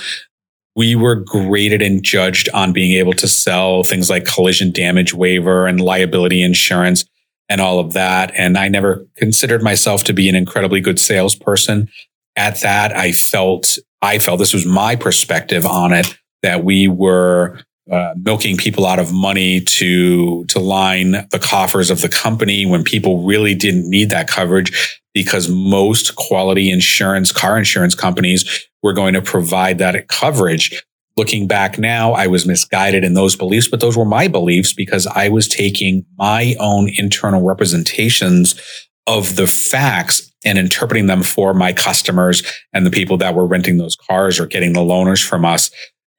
we 0.76 0.96
were 0.96 1.16
graded 1.16 1.82
and 1.82 2.04
judged 2.04 2.50
on 2.54 2.72
being 2.72 2.98
able 2.98 3.14
to 3.14 3.28
sell 3.28 3.84
things 3.84 4.10
like 4.10 4.26
collision 4.26 4.72
damage 4.72 5.14
waiver 5.14 5.66
and 5.66 5.82
liability 5.82 6.42
insurance 6.42 7.06
and 7.50 7.60
all 7.60 7.80
of 7.80 7.94
that. 7.94 8.32
And 8.36 8.58
I 8.58 8.68
never 8.68 9.06
considered 9.18 9.64
myself 9.64 10.04
to 10.06 10.14
be 10.14 10.30
an 10.30 10.36
incredibly 10.36 10.82
good 10.82 11.00
salesperson. 11.00 11.90
At 12.36 12.62
that, 12.62 12.96
I 12.96 13.12
felt, 13.12 13.78
I 14.02 14.20
felt 14.20 14.40
this 14.40 14.54
was 14.54 14.66
my 14.66 14.96
perspective 14.96 15.66
on 15.66 15.92
it 15.92 16.18
that 16.44 16.64
we 16.64 16.88
were 16.88 17.60
uh, 17.92 18.14
milking 18.16 18.56
people 18.56 18.86
out 18.86 19.00
of 19.00 19.12
money 19.12 19.62
to 19.62 20.46
to 20.46 20.60
line 20.60 21.28
the 21.32 21.40
coffers 21.42 21.90
of 21.90 22.02
the 22.02 22.08
company 22.08 22.64
when 22.64 22.84
people 22.84 23.24
really 23.24 23.56
didn't 23.56 23.90
need 23.90 24.12
that 24.12 24.28
coverage 24.28 25.02
because 25.16 25.50
most 25.50 26.16
quality 26.16 26.70
insurance 26.70 27.32
car 27.32 27.58
insurance 27.58 27.96
companies 27.96 28.68
were 28.84 28.94
going 28.94 29.16
to 29.16 29.24
provide 29.24 29.80
that 29.80 30.08
coverage 30.08 30.86
looking 31.20 31.48
back 31.48 31.78
now, 31.78 32.14
I 32.14 32.28
was 32.28 32.48
misguided 32.48 33.04
in 33.04 33.14
those 33.14 33.36
beliefs, 33.36 33.68
but 33.68 33.82
those 33.82 33.98
were 33.98 34.06
my 34.06 34.30
beliefs 34.30 34.72
because 34.72 35.06
I 35.06 35.28
was 35.28 35.50
taking 35.50 36.06
my 36.18 36.56
own 36.62 36.90
internal 36.96 37.44
representations 37.44 38.60
of 39.06 39.36
the 39.36 39.46
facts 39.46 40.32
and 40.46 40.58
interpreting 40.58 41.08
them 41.08 41.22
for 41.22 41.54
my 41.54 41.74
customers 41.74 42.42
and 42.72 42.86
the 42.86 42.92
people 42.92 43.18
that 43.18 43.36
were 43.36 43.46
renting 43.46 43.78
those 43.78 43.98
cars 43.98 44.40
or 44.40 44.46
getting 44.46 44.72
the 44.72 44.80
loaners 44.80 45.22
from 45.22 45.44
us. 45.44 45.70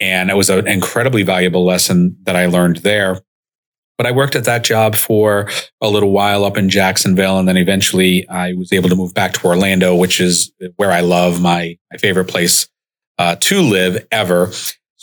And 0.00 0.28
it 0.28 0.36
was 0.36 0.50
an 0.50 0.68
incredibly 0.68 1.22
valuable 1.22 1.64
lesson 1.64 2.18
that 2.24 2.36
I 2.36 2.44
learned 2.44 2.78
there. 2.78 3.22
But 3.96 4.06
I 4.06 4.12
worked 4.12 4.36
at 4.36 4.44
that 4.44 4.64
job 4.64 4.96
for 4.96 5.48
a 5.80 5.88
little 5.88 6.10
while 6.10 6.44
up 6.44 6.58
in 6.58 6.68
Jacksonville. 6.68 7.38
And 7.38 7.48
then 7.48 7.56
eventually 7.56 8.28
I 8.28 8.52
was 8.52 8.70
able 8.70 8.90
to 8.90 8.96
move 8.96 9.14
back 9.14 9.32
to 9.32 9.46
Orlando, 9.46 9.96
which 9.96 10.20
is 10.20 10.52
where 10.76 10.92
I 10.92 11.00
love 11.00 11.40
my, 11.40 11.78
my 11.90 11.96
favorite 11.96 12.26
place 12.28 12.68
uh, 13.18 13.36
to 13.36 13.62
live 13.62 14.06
ever. 14.12 14.50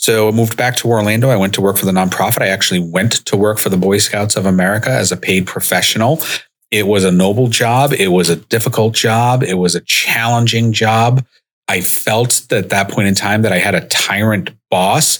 So 0.00 0.28
I 0.28 0.30
moved 0.30 0.56
back 0.56 0.76
to 0.76 0.88
Orlando. 0.88 1.28
I 1.28 1.34
went 1.34 1.54
to 1.54 1.60
work 1.60 1.76
for 1.76 1.84
the 1.84 1.90
nonprofit. 1.90 2.40
I 2.40 2.46
actually 2.46 2.78
went 2.78 3.26
to 3.26 3.36
work 3.36 3.58
for 3.58 3.68
the 3.68 3.76
Boy 3.76 3.98
Scouts 3.98 4.36
of 4.36 4.46
America 4.46 4.90
as 4.90 5.10
a 5.10 5.16
paid 5.16 5.44
professional. 5.44 6.22
It 6.70 6.86
was 6.86 7.02
a 7.02 7.10
noble 7.10 7.48
job. 7.48 7.92
It 7.92 8.12
was 8.12 8.30
a 8.30 8.36
difficult 8.36 8.94
job. 8.94 9.42
It 9.42 9.54
was 9.54 9.74
a 9.74 9.80
challenging 9.80 10.72
job. 10.72 11.26
I 11.66 11.80
felt 11.80 12.42
that 12.48 12.64
at 12.64 12.70
that 12.70 12.92
point 12.92 13.08
in 13.08 13.16
time 13.16 13.42
that 13.42 13.52
I 13.52 13.58
had 13.58 13.74
a 13.74 13.88
tyrant 13.88 14.50
boss. 14.70 15.18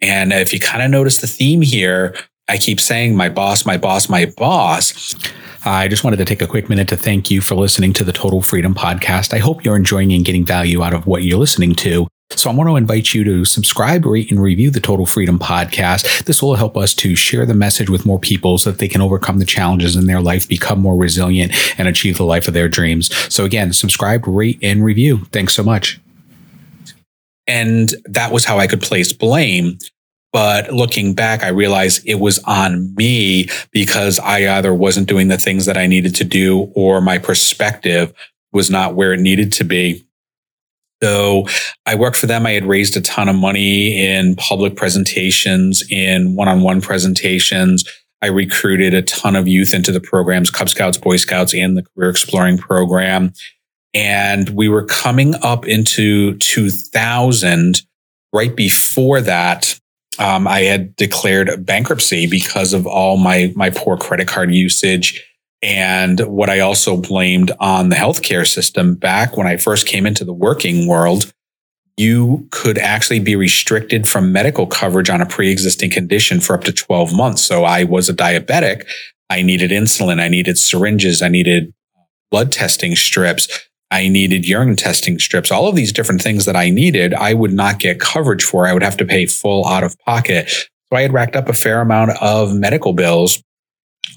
And 0.00 0.32
if 0.32 0.52
you 0.52 0.60
kind 0.60 0.84
of 0.84 0.92
notice 0.92 1.18
the 1.18 1.26
theme 1.26 1.60
here, 1.60 2.16
I 2.48 2.56
keep 2.56 2.78
saying 2.78 3.16
my 3.16 3.30
boss, 3.30 3.66
my 3.66 3.78
boss, 3.78 4.08
my 4.08 4.26
boss. 4.36 5.12
I 5.64 5.88
just 5.88 6.04
wanted 6.04 6.18
to 6.18 6.24
take 6.24 6.40
a 6.40 6.46
quick 6.46 6.68
minute 6.68 6.86
to 6.88 6.96
thank 6.96 7.32
you 7.32 7.40
for 7.40 7.56
listening 7.56 7.92
to 7.94 8.04
the 8.04 8.12
Total 8.12 8.40
Freedom 8.40 8.76
Podcast. 8.76 9.34
I 9.34 9.38
hope 9.38 9.64
you're 9.64 9.76
enjoying 9.76 10.12
and 10.12 10.24
getting 10.24 10.44
value 10.44 10.84
out 10.84 10.94
of 10.94 11.08
what 11.08 11.24
you're 11.24 11.36
listening 11.36 11.74
to. 11.76 12.06
So 12.36 12.50
I 12.50 12.54
want 12.54 12.70
to 12.70 12.76
invite 12.76 13.12
you 13.12 13.22
to 13.24 13.44
subscribe, 13.44 14.06
rate, 14.06 14.30
and 14.30 14.40
review 14.40 14.70
the 14.70 14.80
Total 14.80 15.04
Freedom 15.04 15.38
Podcast. 15.38 16.24
This 16.24 16.42
will 16.42 16.54
help 16.54 16.76
us 16.76 16.94
to 16.94 17.14
share 17.14 17.44
the 17.44 17.54
message 17.54 17.90
with 17.90 18.06
more 18.06 18.18
people 18.18 18.56
so 18.56 18.70
that 18.70 18.78
they 18.78 18.88
can 18.88 19.02
overcome 19.02 19.38
the 19.38 19.44
challenges 19.44 19.94
in 19.94 20.06
their 20.06 20.22
life, 20.22 20.48
become 20.48 20.80
more 20.80 20.96
resilient, 20.96 21.52
and 21.78 21.86
achieve 21.86 22.16
the 22.16 22.24
life 22.24 22.48
of 22.48 22.54
their 22.54 22.68
dreams. 22.68 23.14
So 23.32 23.44
again, 23.44 23.74
subscribe, 23.74 24.26
rate, 24.26 24.58
and 24.62 24.82
review. 24.82 25.26
Thanks 25.32 25.54
so 25.54 25.62
much. 25.62 26.00
And 27.46 27.92
that 28.06 28.32
was 28.32 28.44
how 28.44 28.58
I 28.58 28.66
could 28.66 28.80
place 28.80 29.12
blame. 29.12 29.78
But 30.32 30.72
looking 30.72 31.14
back, 31.14 31.42
I 31.42 31.48
realized 31.48 32.02
it 32.06 32.20
was 32.20 32.38
on 32.44 32.94
me 32.94 33.48
because 33.72 34.18
I 34.18 34.56
either 34.56 34.72
wasn't 34.72 35.08
doing 35.08 35.28
the 35.28 35.36
things 35.36 35.66
that 35.66 35.76
I 35.76 35.86
needed 35.86 36.14
to 36.14 36.24
do 36.24 36.70
or 36.74 37.00
my 37.00 37.18
perspective 37.18 38.14
was 38.52 38.70
not 38.70 38.94
where 38.94 39.12
it 39.12 39.20
needed 39.20 39.52
to 39.54 39.64
be. 39.64 40.06
So 41.02 41.46
I 41.86 41.94
worked 41.94 42.16
for 42.16 42.26
them. 42.26 42.46
I 42.46 42.52
had 42.52 42.66
raised 42.66 42.96
a 42.96 43.00
ton 43.00 43.28
of 43.28 43.36
money 43.36 43.98
in 43.98 44.36
public 44.36 44.76
presentations, 44.76 45.82
in 45.90 46.36
one 46.36 46.48
on 46.48 46.60
one 46.60 46.80
presentations. 46.80 47.84
I 48.22 48.26
recruited 48.26 48.92
a 48.92 49.02
ton 49.02 49.34
of 49.34 49.48
youth 49.48 49.72
into 49.72 49.92
the 49.92 50.00
programs, 50.00 50.50
Cub 50.50 50.68
Scouts, 50.68 50.98
Boy 50.98 51.16
Scouts, 51.16 51.54
and 51.54 51.76
the 51.76 51.82
Career 51.82 52.10
Exploring 52.10 52.58
program. 52.58 53.32
And 53.94 54.50
we 54.50 54.68
were 54.68 54.84
coming 54.84 55.34
up 55.42 55.66
into 55.66 56.36
2000. 56.36 57.82
Right 58.32 58.54
before 58.54 59.20
that, 59.22 59.76
um, 60.20 60.46
I 60.46 60.60
had 60.60 60.94
declared 60.94 61.66
bankruptcy 61.66 62.28
because 62.28 62.72
of 62.72 62.86
all 62.86 63.16
my, 63.16 63.52
my 63.56 63.70
poor 63.70 63.96
credit 63.96 64.28
card 64.28 64.54
usage 64.54 65.20
and 65.62 66.20
what 66.20 66.48
I 66.48 66.60
also 66.60 66.96
blamed 66.96 67.52
on 67.60 67.90
the 67.90 67.96
healthcare 67.96 68.46
system 68.46 68.94
back 68.94 69.36
when 69.36 69.46
I 69.46 69.56
first 69.56 69.86
came 69.86 70.06
into 70.06 70.24
the 70.24 70.32
working 70.32 70.88
world, 70.88 71.32
you 71.96 72.48
could 72.50 72.78
actually 72.78 73.20
be 73.20 73.36
restricted 73.36 74.08
from 74.08 74.32
medical 74.32 74.66
coverage 74.66 75.10
on 75.10 75.20
a 75.20 75.26
pre 75.26 75.50
existing 75.50 75.90
condition 75.90 76.40
for 76.40 76.54
up 76.54 76.64
to 76.64 76.72
12 76.72 77.14
months. 77.14 77.42
So 77.42 77.64
I 77.64 77.84
was 77.84 78.08
a 78.08 78.14
diabetic. 78.14 78.86
I 79.28 79.42
needed 79.42 79.70
insulin. 79.70 80.18
I 80.18 80.28
needed 80.28 80.56
syringes. 80.56 81.20
I 81.20 81.28
needed 81.28 81.74
blood 82.30 82.52
testing 82.52 82.96
strips. 82.96 83.48
I 83.90 84.08
needed 84.08 84.46
urine 84.46 84.76
testing 84.76 85.18
strips. 85.18 85.50
All 85.50 85.68
of 85.68 85.76
these 85.76 85.92
different 85.92 86.22
things 86.22 86.46
that 86.46 86.56
I 86.56 86.70
needed, 86.70 87.12
I 87.12 87.34
would 87.34 87.52
not 87.52 87.80
get 87.80 88.00
coverage 88.00 88.44
for. 88.44 88.66
I 88.66 88.72
would 88.72 88.82
have 88.82 88.96
to 88.98 89.04
pay 89.04 89.26
full 89.26 89.66
out 89.66 89.84
of 89.84 89.98
pocket. 90.06 90.48
So 90.48 90.96
I 90.96 91.02
had 91.02 91.12
racked 91.12 91.36
up 91.36 91.48
a 91.48 91.52
fair 91.52 91.80
amount 91.80 92.12
of 92.20 92.54
medical 92.54 92.92
bills 92.92 93.42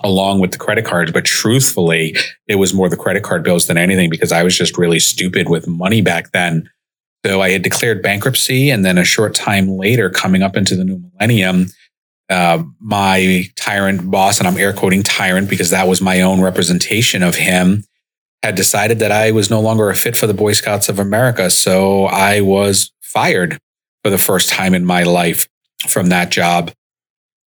along 0.03 0.39
with 0.39 0.51
the 0.51 0.57
credit 0.57 0.85
cards. 0.85 1.11
But 1.11 1.25
truthfully, 1.25 2.15
it 2.47 2.55
was 2.55 2.73
more 2.73 2.89
the 2.89 2.97
credit 2.97 3.23
card 3.23 3.43
bills 3.43 3.67
than 3.67 3.77
anything 3.77 4.09
because 4.09 4.31
I 4.31 4.43
was 4.43 4.57
just 4.57 4.77
really 4.77 4.99
stupid 4.99 5.49
with 5.49 5.67
money 5.67 6.01
back 6.01 6.31
then. 6.31 6.69
So 7.25 7.41
I 7.41 7.51
had 7.51 7.61
declared 7.61 8.01
bankruptcy. 8.01 8.69
And 8.69 8.83
then 8.83 8.97
a 8.97 9.05
short 9.05 9.33
time 9.33 9.69
later, 9.69 10.09
coming 10.09 10.43
up 10.43 10.57
into 10.57 10.75
the 10.75 10.83
new 10.83 10.99
millennium, 10.99 11.67
uh, 12.29 12.63
my 12.79 13.45
tyrant 13.55 14.09
boss, 14.09 14.39
and 14.39 14.47
I'm 14.47 14.57
air 14.57 14.73
quoting 14.73 15.03
tyrant 15.03 15.49
because 15.49 15.69
that 15.69 15.87
was 15.87 16.01
my 16.01 16.21
own 16.21 16.41
representation 16.41 17.23
of 17.23 17.35
him, 17.35 17.83
had 18.41 18.55
decided 18.55 18.99
that 18.99 19.11
I 19.11 19.31
was 19.31 19.49
no 19.49 19.61
longer 19.61 19.89
a 19.89 19.95
fit 19.95 20.17
for 20.17 20.27
the 20.27 20.33
Boy 20.33 20.53
Scouts 20.53 20.89
of 20.89 20.99
America. 20.99 21.49
So 21.49 22.05
I 22.05 22.41
was 22.41 22.91
fired 23.01 23.57
for 24.03 24.09
the 24.09 24.17
first 24.17 24.49
time 24.49 24.73
in 24.73 24.85
my 24.85 25.03
life 25.03 25.47
from 25.87 26.09
that 26.09 26.29
job. 26.29 26.71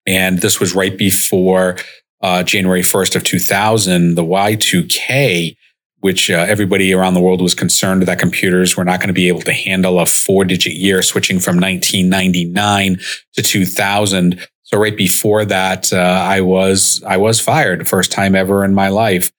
And 0.06 0.40
this 0.40 0.60
was 0.60 0.76
right 0.76 0.98
before 0.98 1.78
uh, 2.22 2.44
January 2.44 2.82
1st 2.82 3.16
of 3.16 3.24
2000, 3.24 4.16
the 4.16 4.24
Y2K, 4.24 5.56
which 6.00 6.30
uh, 6.30 6.46
everybody 6.48 6.94
around 6.94 7.14
the 7.14 7.22
world 7.22 7.42
was 7.42 7.54
concerned 7.54 8.04
that 8.04 8.20
computers 8.20 8.76
were 8.76 8.84
not 8.84 9.00
going 9.00 9.08
to 9.08 9.14
be 9.14 9.28
able 9.28 9.42
to 9.42 9.54
handle 9.54 10.00
a 10.00 10.06
four 10.06 10.46
digit 10.46 10.74
year 10.74 11.02
switching 11.02 11.40
from 11.40 11.60
1999 11.60 13.00
to 13.34 13.42
2000. 13.42 14.48
So 14.64 14.80
right 14.80 14.96
before 14.96 15.46
that, 15.46 15.92
uh, 15.92 15.98
I 15.98 16.42
was, 16.42 17.04
I 17.06 17.18
was 17.18 17.40
fired 17.40 17.88
first 17.88 18.12
time 18.12 18.36
ever 18.36 18.64
in 18.64 18.74
my 18.74 18.90
life. 18.90 19.32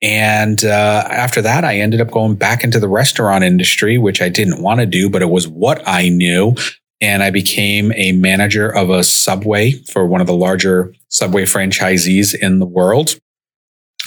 And 0.00 0.64
uh, 0.64 1.04
after 1.10 1.42
that, 1.42 1.64
I 1.64 1.78
ended 1.78 2.00
up 2.00 2.10
going 2.10 2.36
back 2.36 2.62
into 2.62 2.78
the 2.78 2.88
restaurant 2.88 3.42
industry, 3.42 3.98
which 3.98 4.22
I 4.22 4.28
didn't 4.28 4.62
want 4.62 4.80
to 4.80 4.86
do, 4.86 5.10
but 5.10 5.22
it 5.22 5.30
was 5.30 5.48
what 5.48 5.82
I 5.86 6.08
knew. 6.08 6.54
And 7.00 7.22
I 7.22 7.30
became 7.30 7.92
a 7.92 8.12
manager 8.12 8.68
of 8.68 8.90
a 8.90 9.04
Subway 9.04 9.72
for 9.92 10.06
one 10.06 10.20
of 10.20 10.26
the 10.26 10.34
larger 10.34 10.94
Subway 11.08 11.44
franchisees 11.44 12.34
in 12.34 12.58
the 12.58 12.66
world. 12.66 13.18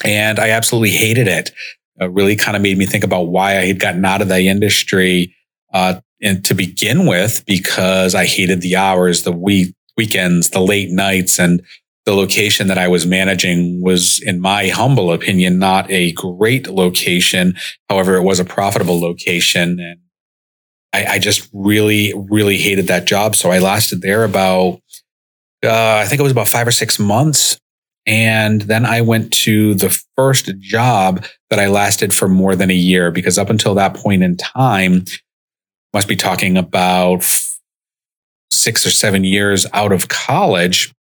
And 0.04 0.40
I 0.40 0.50
absolutely 0.50 0.92
hated 0.92 1.28
it. 1.28 1.52
It 2.00 2.12
really 2.12 2.36
kind 2.36 2.58
of 2.58 2.64
made 2.64 2.78
me 2.78 2.86
think 2.86 3.04
about 3.04 3.30
why 3.30 3.58
I 3.58 3.66
had 3.66 3.80
gotten 3.80 4.04
out 4.04 4.22
of 4.22 4.28
the 4.28 4.48
industry 4.48 5.36
uh, 5.74 6.02
and 6.22 6.44
to 6.46 6.54
begin 6.54 7.08
with, 7.08 7.46
because 7.46 8.14
I 8.14 8.26
hated 8.26 8.62
the 8.62 8.76
hours, 8.76 9.24
the 9.24 9.32
week, 9.32 9.74
weekends, 9.98 10.50
the 10.50 10.60
late 10.60 10.92
nights, 10.92 11.40
and 11.40 11.62
the 12.06 12.14
location 12.14 12.68
that 12.68 12.78
I 12.78 12.88
was 12.88 13.06
managing 13.06 13.82
was, 13.82 14.20
in 14.26 14.42
my 14.42 14.70
humble 14.70 15.12
opinion, 15.12 15.60
not 15.60 15.90
a 15.90 16.14
great 16.14 16.68
location. 16.68 17.56
However, 17.90 18.16
it 18.16 18.24
was 18.24 18.40
a 18.40 18.46
profitable 18.46 19.00
location. 19.00 19.80
And 19.80 20.00
I, 20.94 21.06
I 21.06 21.20
just 21.20 21.50
really, 21.54 22.14
really 22.16 22.58
hated 22.58 22.88
that 22.88 23.06
job. 23.06 23.36
So 23.36 23.52
I 23.52 23.60
lasted 23.60 24.02
there 24.02 24.24
about, 24.24 24.82
uh, 25.64 26.02
I 26.04 26.06
think 26.08 26.20
it 26.20 26.24
was 26.24 26.32
about 26.32 26.50
five 26.50 26.68
or 26.68 26.72
six 26.72 27.00
months. 27.00 27.58
And 28.08 28.62
then 28.62 28.86
I 28.86 29.02
went 29.02 29.32
to 29.34 29.76
the 29.76 30.04
first 30.16 30.58
job 30.60 31.26
that 31.50 31.60
I 31.60 31.68
lasted 31.68 32.14
for 32.14 32.28
more 32.28 32.56
than 32.56 32.72
a 32.72 32.76
year 32.76 33.12
because 33.12 33.38
up 33.38 33.50
until 33.50 33.76
that 33.76 33.96
point 33.96 34.24
in 34.24 34.38
time, 34.38 35.06
must 35.94 36.08
be 36.08 36.16
talking 36.16 36.58
about 36.58 37.26
six 38.50 38.86
or 38.86 38.92
seven 38.92 39.24
years 39.24 39.66
out 39.74 39.92
of 39.92 40.08
college. 40.08 40.94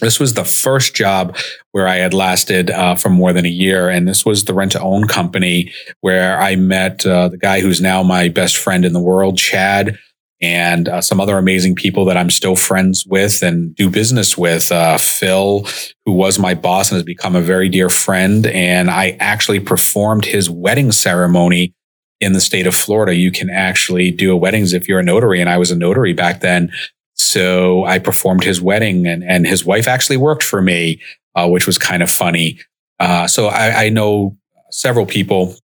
This 0.00 0.20
was 0.20 0.34
the 0.34 0.44
first 0.44 0.94
job 0.94 1.36
where 1.72 1.88
I 1.88 1.96
had 1.96 2.14
lasted 2.14 2.70
uh, 2.70 2.94
for 2.94 3.08
more 3.08 3.32
than 3.32 3.46
a 3.46 3.50
year. 3.50 3.88
And 3.88 4.06
this 4.06 4.24
was 4.24 4.44
the 4.44 4.54
rent 4.54 4.72
to 4.72 4.80
own 4.80 5.06
company 5.06 5.72
where 6.00 6.40
I 6.40 6.56
met 6.56 7.06
uh, 7.06 7.28
the 7.28 7.38
guy 7.38 7.60
who's 7.60 7.80
now 7.80 8.02
my 8.02 8.28
best 8.28 8.56
friend 8.56 8.84
in 8.84 8.92
the 8.92 9.00
world, 9.00 9.38
Chad, 9.38 9.98
and 10.40 10.88
uh, 10.88 11.00
some 11.00 11.20
other 11.20 11.38
amazing 11.38 11.74
people 11.74 12.04
that 12.04 12.16
I'm 12.16 12.30
still 12.30 12.56
friends 12.56 13.06
with 13.06 13.42
and 13.42 13.74
do 13.74 13.88
business 13.88 14.36
with. 14.36 14.70
Uh, 14.70 14.98
Phil, 14.98 15.66
who 16.04 16.12
was 16.12 16.38
my 16.38 16.54
boss 16.54 16.90
and 16.90 16.96
has 16.96 17.04
become 17.04 17.34
a 17.34 17.40
very 17.40 17.68
dear 17.68 17.88
friend. 17.88 18.46
And 18.46 18.90
I 18.90 19.16
actually 19.18 19.60
performed 19.60 20.24
his 20.24 20.50
wedding 20.50 20.92
ceremony 20.92 21.74
in 22.20 22.32
the 22.32 22.40
state 22.40 22.66
of 22.66 22.74
Florida. 22.74 23.14
You 23.14 23.30
can 23.30 23.50
actually 23.50 24.10
do 24.10 24.32
a 24.32 24.36
weddings 24.36 24.72
if 24.72 24.88
you're 24.88 25.00
a 25.00 25.04
notary. 25.04 25.40
And 25.40 25.50
I 25.50 25.58
was 25.58 25.70
a 25.70 25.76
notary 25.76 26.12
back 26.12 26.40
then. 26.40 26.70
So 27.16 27.84
I 27.84 27.98
performed 27.98 28.44
his 28.44 28.60
wedding 28.60 29.06
and, 29.06 29.24
and 29.24 29.46
his 29.46 29.64
wife 29.64 29.88
actually 29.88 30.18
worked 30.18 30.42
for 30.42 30.62
me, 30.62 31.00
uh, 31.34 31.48
which 31.48 31.66
was 31.66 31.78
kind 31.78 32.02
of 32.02 32.10
funny. 32.10 32.60
Uh, 33.00 33.26
so 33.26 33.46
I, 33.46 33.86
I 33.86 33.88
know 33.88 34.36
several 34.70 35.06
people 35.06 35.56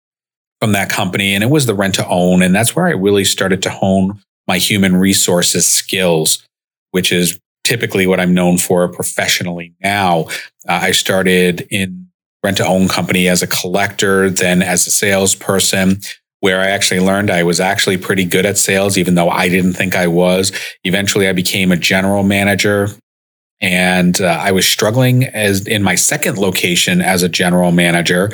from 0.59 0.71
that 0.73 0.89
company 0.89 1.33
and 1.33 1.43
it 1.43 1.49
was 1.49 1.65
the 1.65 1.75
rent 1.75 1.95
to 1.95 2.07
own. 2.07 2.41
And 2.41 2.55
that's 2.55 2.75
where 2.75 2.87
I 2.87 2.91
really 2.91 3.23
started 3.23 3.61
to 3.63 3.69
hone 3.69 4.19
my 4.47 4.57
human 4.57 4.95
resources 4.95 5.67
skills, 5.67 6.45
which 6.91 7.11
is 7.11 7.39
typically 7.63 8.07
what 8.07 8.19
I'm 8.19 8.33
known 8.33 8.57
for 8.57 8.87
professionally 8.87 9.73
now. 9.81 10.25
Uh, 10.67 10.79
I 10.81 10.91
started 10.91 11.67
in 11.69 12.07
rent 12.43 12.57
to 12.57 12.65
own 12.65 12.87
company 12.87 13.27
as 13.27 13.41
a 13.41 13.47
collector, 13.47 14.29
then 14.29 14.61
as 14.61 14.85
a 14.85 14.91
salesperson, 14.91 16.01
where 16.43 16.59
I 16.59 16.71
actually 16.71 16.99
learned 16.99 17.31
I 17.31 17.43
was 17.43 17.61
actually 17.61 17.97
pretty 17.97 18.25
good 18.25 18.45
at 18.45 18.57
sales, 18.57 18.97
even 18.97 19.15
though 19.15 19.29
I 19.29 19.47
didn't 19.47 19.75
think 19.75 19.95
I 19.95 20.07
was. 20.07 20.51
Eventually, 20.83 21.29
I 21.29 21.31
became 21.31 21.71
a 21.71 21.77
general 21.77 22.23
manager. 22.23 22.89
And 23.61 24.19
uh, 24.19 24.25
I 24.25 24.51
was 24.51 24.65
struggling 24.65 25.23
as 25.23 25.65
in 25.65 25.83
my 25.83 25.95
second 25.95 26.37
location 26.37 26.99
as 26.99 27.23
a 27.23 27.29
general 27.29 27.71
manager. 27.71 28.29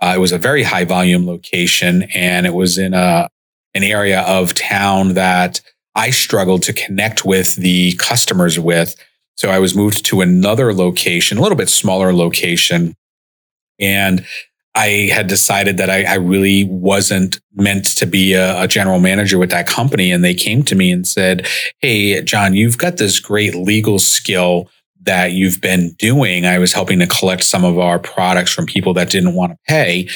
Uh, 0.00 0.14
it 0.16 0.20
was 0.20 0.32
a 0.32 0.38
very 0.38 0.62
high 0.62 0.86
volume 0.86 1.26
location 1.26 2.04
and 2.14 2.46
it 2.46 2.54
was 2.54 2.78
in 2.78 2.94
a, 2.94 3.28
an 3.74 3.82
area 3.82 4.22
of 4.22 4.54
town 4.54 5.12
that 5.12 5.60
I 5.94 6.12
struggled 6.12 6.62
to 6.62 6.72
connect 6.72 7.26
with 7.26 7.56
the 7.56 7.92
customers 7.96 8.58
with. 8.58 8.94
So 9.36 9.50
I 9.50 9.58
was 9.58 9.76
moved 9.76 10.06
to 10.06 10.22
another 10.22 10.72
location, 10.72 11.36
a 11.36 11.42
little 11.42 11.58
bit 11.58 11.68
smaller 11.68 12.14
location. 12.14 12.94
And 13.78 14.24
I 14.74 15.10
had 15.12 15.26
decided 15.26 15.78
that 15.78 15.90
I, 15.90 16.04
I 16.04 16.14
really 16.14 16.64
wasn't 16.64 17.40
meant 17.54 17.86
to 17.96 18.06
be 18.06 18.34
a, 18.34 18.62
a, 18.62 18.68
general 18.68 19.00
manager 19.00 19.36
with 19.36 19.50
that 19.50 19.66
company. 19.66 20.12
And 20.12 20.22
they 20.22 20.34
came 20.34 20.62
to 20.64 20.76
me 20.76 20.92
and 20.92 21.06
said, 21.06 21.46
Hey, 21.80 22.22
John, 22.22 22.54
you've 22.54 22.78
got 22.78 22.96
this 22.96 23.18
great 23.18 23.54
legal 23.56 23.98
skill 23.98 24.68
that 25.02 25.32
you've 25.32 25.60
been 25.60 25.94
doing. 25.98 26.46
I 26.46 26.58
was 26.58 26.72
helping 26.72 27.00
to 27.00 27.06
collect 27.06 27.42
some 27.44 27.64
of 27.64 27.78
our 27.78 27.98
products 27.98 28.52
from 28.52 28.66
people 28.66 28.94
that 28.94 29.10
didn't 29.10 29.34
want 29.34 29.52
to 29.52 29.58
pay. 29.66 30.08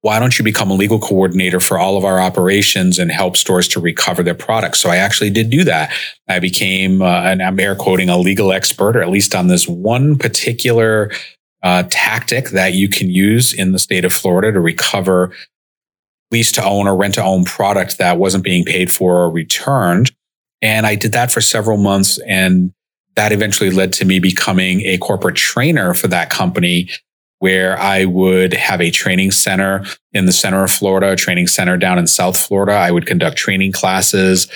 Why 0.00 0.18
don't 0.18 0.38
you 0.38 0.44
become 0.44 0.70
a 0.70 0.74
legal 0.74 1.00
coordinator 1.00 1.60
for 1.60 1.78
all 1.78 1.96
of 1.96 2.04
our 2.04 2.20
operations 2.20 2.98
and 2.98 3.10
help 3.10 3.36
stores 3.36 3.66
to 3.68 3.80
recover 3.80 4.22
their 4.22 4.34
products? 4.34 4.80
So 4.80 4.90
I 4.90 4.96
actually 4.96 5.30
did 5.30 5.50
do 5.50 5.64
that. 5.64 5.92
I 6.28 6.38
became, 6.38 7.02
uh, 7.02 7.22
and 7.22 7.42
I'm 7.42 7.58
air 7.58 7.74
quoting, 7.74 8.08
a 8.08 8.16
legal 8.16 8.52
expert, 8.52 8.96
or 8.96 9.02
at 9.02 9.10
least 9.10 9.34
on 9.34 9.48
this 9.48 9.66
one 9.66 10.16
particular 10.16 11.10
uh, 11.62 11.84
tactic 11.90 12.50
that 12.50 12.74
you 12.74 12.88
can 12.88 13.10
use 13.10 13.52
in 13.52 13.72
the 13.72 13.78
state 13.78 14.04
of 14.04 14.12
Florida 14.12 14.52
to 14.52 14.60
recover 14.60 15.32
lease 16.30 16.52
to 16.52 16.64
own 16.64 16.86
or 16.86 16.96
rent 16.96 17.14
to 17.14 17.22
own 17.22 17.44
product 17.44 17.98
that 17.98 18.18
wasn't 18.18 18.44
being 18.44 18.64
paid 18.64 18.92
for 18.92 19.22
or 19.22 19.30
returned. 19.30 20.12
And 20.60 20.86
I 20.86 20.94
did 20.94 21.12
that 21.12 21.32
for 21.32 21.40
several 21.40 21.78
months. 21.78 22.18
And 22.26 22.72
that 23.16 23.32
eventually 23.32 23.70
led 23.70 23.92
to 23.94 24.04
me 24.04 24.18
becoming 24.18 24.82
a 24.82 24.98
corporate 24.98 25.36
trainer 25.36 25.94
for 25.94 26.08
that 26.08 26.30
company 26.30 26.90
where 27.40 27.78
I 27.78 28.04
would 28.04 28.52
have 28.52 28.80
a 28.80 28.90
training 28.90 29.30
center 29.30 29.84
in 30.12 30.26
the 30.26 30.32
center 30.32 30.64
of 30.64 30.70
Florida, 30.70 31.12
a 31.12 31.16
training 31.16 31.46
center 31.46 31.76
down 31.76 31.98
in 31.98 32.06
South 32.06 32.36
Florida. 32.36 32.72
I 32.72 32.90
would 32.90 33.06
conduct 33.06 33.36
training 33.36 33.72
classes 33.72 34.48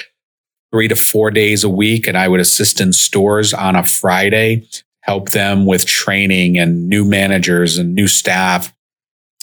three 0.73 0.89
to 0.89 0.97
four 0.97 1.31
days 1.31 1.65
a 1.65 1.69
week 1.69 2.07
and 2.07 2.17
I 2.17 2.29
would 2.29 2.41
assist 2.41 2.81
in 2.81 2.93
stores 2.93 3.55
on 3.55 3.77
a 3.77 3.85
Friday 3.85 4.67
help 5.03 5.31
them 5.31 5.67
with 5.67 5.85
training 5.85 6.59
and 6.59 6.89
new 6.89 7.05
managers 7.05 7.77
and 7.77 7.95
new 7.95 8.07
staff 8.07 8.73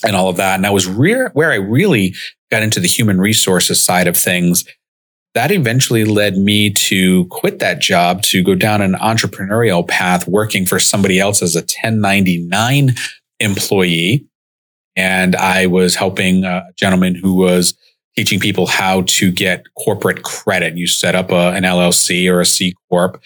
and 0.03 0.15
all 0.15 0.29
of 0.29 0.37
that. 0.37 0.55
And 0.55 0.63
that 0.63 0.73
was 0.73 0.87
re- 0.87 1.29
where 1.33 1.51
I 1.51 1.55
really 1.55 2.15
got 2.49 2.63
into 2.63 2.79
the 2.79 2.87
human 2.87 3.19
resources 3.19 3.83
side 3.83 4.07
of 4.07 4.17
things. 4.17 4.65
That 5.35 5.51
eventually 5.51 6.05
led 6.05 6.37
me 6.37 6.71
to 6.71 7.25
quit 7.25 7.59
that 7.59 7.79
job 7.79 8.23
to 8.23 8.43
go 8.43 8.55
down 8.55 8.81
an 8.81 8.93
entrepreneurial 8.93 9.87
path, 9.87 10.27
working 10.27 10.65
for 10.65 10.79
somebody 10.79 11.19
else 11.19 11.43
as 11.43 11.55
a 11.55 11.59
1099 11.59 12.95
employee. 13.39 14.25
And 14.95 15.35
I 15.35 15.67
was 15.67 15.95
helping 15.95 16.45
a 16.45 16.63
gentleman 16.77 17.15
who 17.15 17.35
was 17.35 17.75
teaching 18.15 18.39
people 18.39 18.65
how 18.65 19.03
to 19.03 19.31
get 19.31 19.65
corporate 19.77 20.23
credit. 20.23 20.75
You 20.75 20.87
set 20.87 21.15
up 21.15 21.31
a, 21.31 21.51
an 21.51 21.63
LLC 21.63 22.29
or 22.29 22.41
a 22.41 22.45
C 22.45 22.73
Corp 22.89 23.21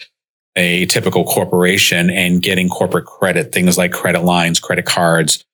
a 0.56 0.86
typical 0.86 1.24
corporation 1.24 2.10
and 2.10 2.42
getting 2.42 2.68
corporate 2.68 3.06
credit, 3.06 3.52
things 3.52 3.76
like 3.76 3.92
credit 3.92 4.22
lines, 4.22 4.60
credit 4.60 4.84
cards, 4.84 5.44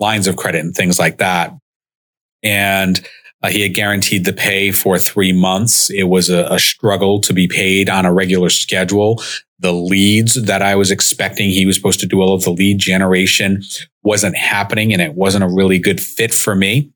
lines 0.00 0.26
of 0.26 0.36
credit, 0.36 0.60
and 0.64 0.74
things 0.74 0.98
like 0.98 1.18
that. 1.18 1.52
And 2.42 3.06
uh, 3.42 3.48
he 3.48 3.62
had 3.62 3.74
guaranteed 3.74 4.24
the 4.24 4.32
pay 4.32 4.70
for 4.72 4.98
three 4.98 5.32
months. 5.32 5.90
It 5.90 6.04
was 6.04 6.28
a, 6.28 6.44
a 6.50 6.58
struggle 6.58 7.20
to 7.20 7.32
be 7.32 7.48
paid 7.48 7.88
on 7.88 8.04
a 8.04 8.12
regular 8.12 8.50
schedule. 8.50 9.22
The 9.60 9.72
leads 9.72 10.34
that 10.42 10.62
I 10.62 10.74
was 10.74 10.90
expecting, 10.90 11.50
he 11.50 11.66
was 11.66 11.76
supposed 11.76 12.00
to 12.00 12.06
do 12.06 12.20
all 12.20 12.34
of 12.34 12.44
the 12.44 12.50
lead 12.50 12.78
generation, 12.78 13.62
wasn't 14.02 14.36
happening, 14.36 14.92
and 14.92 15.00
it 15.00 15.14
wasn't 15.14 15.44
a 15.44 15.48
really 15.48 15.78
good 15.78 16.00
fit 16.00 16.34
for 16.34 16.54
me. 16.54 16.90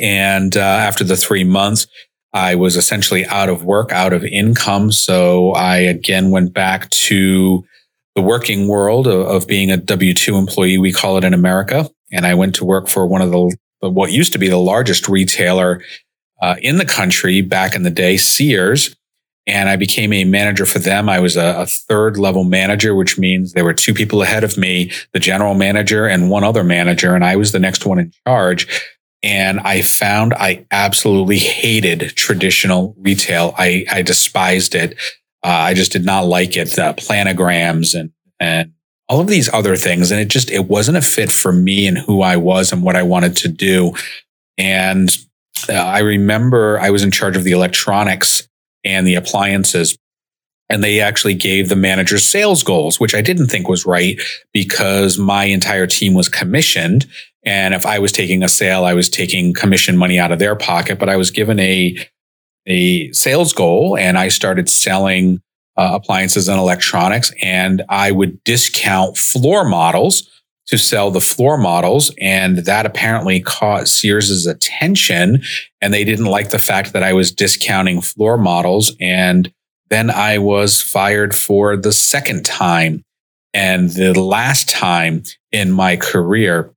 And 0.00 0.56
uh, 0.56 0.60
after 0.60 1.04
the 1.04 1.16
three 1.16 1.44
months, 1.44 1.86
I 2.32 2.54
was 2.54 2.76
essentially 2.76 3.24
out 3.26 3.48
of 3.48 3.64
work, 3.64 3.92
out 3.92 4.12
of 4.12 4.24
income. 4.24 4.92
So 4.92 5.52
I 5.52 5.78
again 5.78 6.30
went 6.30 6.52
back 6.52 6.90
to 6.90 7.64
the 8.14 8.22
working 8.22 8.66
world 8.66 9.06
of, 9.06 9.26
of 9.26 9.46
being 9.46 9.70
a 9.70 9.76
W 9.76 10.14
2 10.14 10.36
employee, 10.36 10.78
we 10.78 10.92
call 10.92 11.18
it 11.18 11.24
in 11.24 11.34
America. 11.34 11.88
And 12.10 12.26
I 12.26 12.34
went 12.34 12.54
to 12.56 12.64
work 12.64 12.88
for 12.88 13.06
one 13.06 13.22
of 13.22 13.30
the, 13.30 13.56
what 13.80 14.12
used 14.12 14.32
to 14.32 14.38
be 14.38 14.48
the 14.48 14.56
largest 14.56 15.08
retailer 15.08 15.82
uh, 16.40 16.56
in 16.60 16.78
the 16.78 16.84
country 16.84 17.40
back 17.42 17.74
in 17.74 17.82
the 17.82 17.90
day, 17.90 18.16
Sears. 18.16 18.96
And 19.46 19.68
I 19.68 19.76
became 19.76 20.12
a 20.12 20.24
manager 20.24 20.66
for 20.66 20.80
them. 20.80 21.08
I 21.08 21.20
was 21.20 21.36
a, 21.36 21.60
a 21.60 21.66
third 21.66 22.16
level 22.16 22.42
manager, 22.42 22.94
which 22.94 23.16
means 23.16 23.52
there 23.52 23.64
were 23.64 23.74
two 23.74 23.94
people 23.94 24.22
ahead 24.22 24.42
of 24.42 24.56
me, 24.56 24.90
the 25.12 25.20
general 25.20 25.54
manager 25.54 26.06
and 26.06 26.30
one 26.30 26.42
other 26.42 26.64
manager. 26.64 27.14
And 27.14 27.24
I 27.24 27.36
was 27.36 27.52
the 27.52 27.60
next 27.60 27.86
one 27.86 27.98
in 27.98 28.12
charge 28.26 28.66
and 29.26 29.58
I 29.58 29.82
found 29.82 30.34
I 30.34 30.66
absolutely 30.70 31.38
hated 31.38 32.12
traditional 32.14 32.94
retail. 32.96 33.56
I, 33.58 33.84
I 33.90 34.02
despised 34.02 34.76
it. 34.76 34.92
Uh, 35.42 35.48
I 35.48 35.74
just 35.74 35.90
did 35.90 36.04
not 36.04 36.26
like 36.26 36.56
it. 36.56 36.66
The 36.76 36.94
planograms 36.96 37.98
and, 37.98 38.12
and 38.38 38.72
all 39.08 39.18
of 39.18 39.26
these 39.26 39.52
other 39.52 39.74
things. 39.74 40.12
And 40.12 40.20
it 40.20 40.28
just, 40.28 40.48
it 40.52 40.68
wasn't 40.68 40.98
a 40.98 41.02
fit 41.02 41.32
for 41.32 41.52
me 41.52 41.88
and 41.88 41.98
who 41.98 42.22
I 42.22 42.36
was 42.36 42.70
and 42.70 42.84
what 42.84 42.94
I 42.94 43.02
wanted 43.02 43.36
to 43.38 43.48
do. 43.48 43.94
And 44.58 45.10
uh, 45.68 45.72
I 45.72 45.98
remember 45.98 46.78
I 46.78 46.90
was 46.90 47.02
in 47.02 47.10
charge 47.10 47.36
of 47.36 47.42
the 47.42 47.50
electronics 47.50 48.46
and 48.84 49.04
the 49.08 49.16
appliances. 49.16 49.98
And 50.68 50.82
they 50.82 51.00
actually 51.00 51.34
gave 51.34 51.68
the 51.68 51.76
manager 51.76 52.18
sales 52.18 52.62
goals, 52.62 52.98
which 52.98 53.14
I 53.14 53.20
didn't 53.20 53.48
think 53.48 53.68
was 53.68 53.86
right 53.86 54.20
because 54.52 55.18
my 55.18 55.44
entire 55.44 55.86
team 55.86 56.14
was 56.14 56.28
commissioned. 56.28 57.06
And 57.44 57.74
if 57.74 57.86
I 57.86 58.00
was 58.00 58.10
taking 58.10 58.42
a 58.42 58.48
sale, 58.48 58.84
I 58.84 58.94
was 58.94 59.08
taking 59.08 59.54
commission 59.54 59.96
money 59.96 60.18
out 60.18 60.32
of 60.32 60.40
their 60.40 60.56
pocket, 60.56 60.98
but 60.98 61.08
I 61.08 61.16
was 61.16 61.30
given 61.30 61.60
a, 61.60 61.96
a 62.66 63.12
sales 63.12 63.52
goal 63.52 63.96
and 63.96 64.18
I 64.18 64.28
started 64.28 64.68
selling 64.68 65.40
uh, 65.76 65.90
appliances 65.92 66.48
and 66.48 66.58
electronics 66.58 67.32
and 67.40 67.84
I 67.88 68.10
would 68.10 68.42
discount 68.44 69.16
floor 69.16 69.64
models 69.64 70.28
to 70.66 70.76
sell 70.76 71.10
the 71.10 71.20
floor 71.20 71.56
models. 71.56 72.12
And 72.20 72.58
that 72.58 72.86
apparently 72.86 73.40
caught 73.40 73.88
Sears's 73.88 74.46
attention. 74.46 75.42
And 75.80 75.94
they 75.94 76.04
didn't 76.04 76.26
like 76.26 76.50
the 76.50 76.58
fact 76.58 76.92
that 76.92 77.02
I 77.02 77.12
was 77.12 77.32
discounting 77.32 78.00
floor 78.00 78.36
models. 78.36 78.92
And 79.00 79.52
then 79.88 80.10
I 80.10 80.38
was 80.38 80.82
fired 80.82 81.34
for 81.34 81.76
the 81.76 81.92
second 81.92 82.44
time. 82.44 83.02
And 83.54 83.90
the 83.90 84.12
last 84.20 84.68
time 84.68 85.22
in 85.52 85.72
my 85.72 85.96
career, 85.96 86.72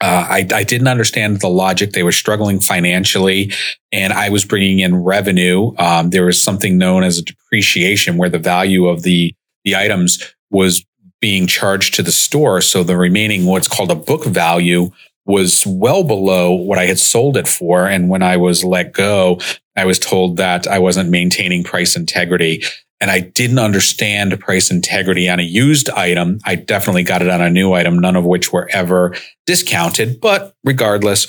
uh, 0.00 0.26
I, 0.28 0.46
I, 0.52 0.64
didn't 0.64 0.88
understand 0.88 1.40
the 1.40 1.50
logic. 1.50 1.92
They 1.92 2.02
were 2.02 2.10
struggling 2.10 2.58
financially, 2.58 3.52
and 3.92 4.14
I 4.14 4.30
was 4.30 4.46
bringing 4.46 4.78
in 4.78 4.96
revenue. 4.96 5.72
Um, 5.76 6.08
there 6.08 6.24
was 6.24 6.42
something 6.42 6.78
known 6.78 7.04
as 7.04 7.18
a 7.18 7.22
depreciation, 7.22 8.16
where 8.16 8.30
the 8.30 8.38
value 8.38 8.86
of 8.86 9.02
the 9.02 9.34
the 9.64 9.76
items 9.76 10.34
was 10.50 10.84
being 11.20 11.46
charged 11.46 11.94
to 11.94 12.02
the 12.02 12.12
store. 12.12 12.62
So 12.62 12.82
the 12.82 12.96
remaining, 12.96 13.44
what's 13.44 13.68
called 13.68 13.90
a 13.90 13.94
book 13.94 14.24
value, 14.24 14.90
was 15.30 15.64
well 15.66 16.04
below 16.04 16.52
what 16.52 16.78
I 16.78 16.86
had 16.86 16.98
sold 16.98 17.36
it 17.36 17.48
for. 17.48 17.86
And 17.86 18.08
when 18.08 18.22
I 18.22 18.36
was 18.36 18.64
let 18.64 18.92
go, 18.92 19.38
I 19.76 19.84
was 19.84 19.98
told 19.98 20.36
that 20.36 20.66
I 20.66 20.78
wasn't 20.78 21.10
maintaining 21.10 21.64
price 21.64 21.96
integrity. 21.96 22.62
And 23.00 23.10
I 23.10 23.20
didn't 23.20 23.58
understand 23.58 24.38
price 24.40 24.70
integrity 24.70 25.28
on 25.28 25.40
a 25.40 25.44
used 25.44 25.88
item. 25.90 26.38
I 26.44 26.54
definitely 26.56 27.02
got 27.02 27.22
it 27.22 27.30
on 27.30 27.40
a 27.40 27.48
new 27.48 27.72
item, 27.72 27.98
none 27.98 28.16
of 28.16 28.26
which 28.26 28.52
were 28.52 28.68
ever 28.72 29.14
discounted. 29.46 30.20
But 30.20 30.54
regardless, 30.64 31.26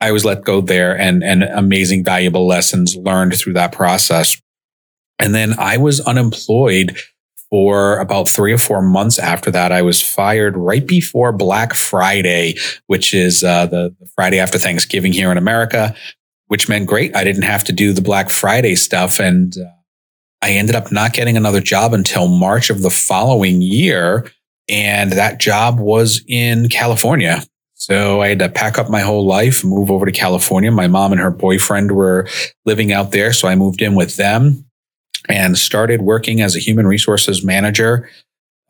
I 0.00 0.12
was 0.12 0.26
let 0.26 0.44
go 0.44 0.60
there 0.60 0.98
and, 0.98 1.24
and 1.24 1.42
amazing, 1.42 2.04
valuable 2.04 2.46
lessons 2.46 2.96
learned 2.96 3.34
through 3.34 3.54
that 3.54 3.72
process. 3.72 4.40
And 5.18 5.34
then 5.34 5.58
I 5.58 5.78
was 5.78 6.00
unemployed 6.00 6.98
for 7.50 7.98
about 7.98 8.28
three 8.28 8.52
or 8.52 8.58
four 8.58 8.82
months 8.82 9.18
after 9.18 9.50
that. 9.52 9.72
I 9.72 9.82
was 9.82 10.02
fired 10.02 10.56
right 10.56 10.86
before 10.86 11.32
Black 11.32 11.74
Friday, 11.74 12.56
which 12.86 13.14
is 13.14 13.44
uh, 13.44 13.66
the, 13.66 13.94
the 14.00 14.06
Friday 14.14 14.38
after 14.38 14.58
Thanksgiving 14.58 15.12
here 15.12 15.30
in 15.30 15.38
America, 15.38 15.94
which 16.48 16.68
meant 16.68 16.86
great. 16.86 17.14
I 17.14 17.24
didn't 17.24 17.42
have 17.42 17.64
to 17.64 17.72
do 17.72 17.92
the 17.92 18.02
Black 18.02 18.30
Friday 18.30 18.74
stuff. 18.74 19.20
And 19.20 19.56
uh, 19.56 19.70
I 20.42 20.50
ended 20.50 20.74
up 20.74 20.90
not 20.90 21.12
getting 21.12 21.36
another 21.36 21.60
job 21.60 21.92
until 21.94 22.28
March 22.28 22.70
of 22.70 22.82
the 22.82 22.90
following 22.90 23.62
year. 23.62 24.30
And 24.68 25.12
that 25.12 25.38
job 25.38 25.78
was 25.78 26.22
in 26.26 26.68
California. 26.68 27.44
So 27.74 28.22
I 28.22 28.28
had 28.28 28.38
to 28.40 28.48
pack 28.48 28.78
up 28.78 28.90
my 28.90 29.00
whole 29.00 29.24
life, 29.24 29.62
move 29.62 29.90
over 29.90 30.06
to 30.06 30.12
California. 30.12 30.72
My 30.72 30.88
mom 30.88 31.12
and 31.12 31.20
her 31.20 31.30
boyfriend 31.30 31.92
were 31.92 32.26
living 32.64 32.90
out 32.90 33.12
there. 33.12 33.32
So 33.32 33.46
I 33.46 33.54
moved 33.54 33.82
in 33.82 33.94
with 33.94 34.16
them 34.16 34.64
and 35.28 35.56
started 35.58 36.02
working 36.02 36.40
as 36.40 36.56
a 36.56 36.60
human 36.60 36.86
resources 36.86 37.44
manager 37.44 38.08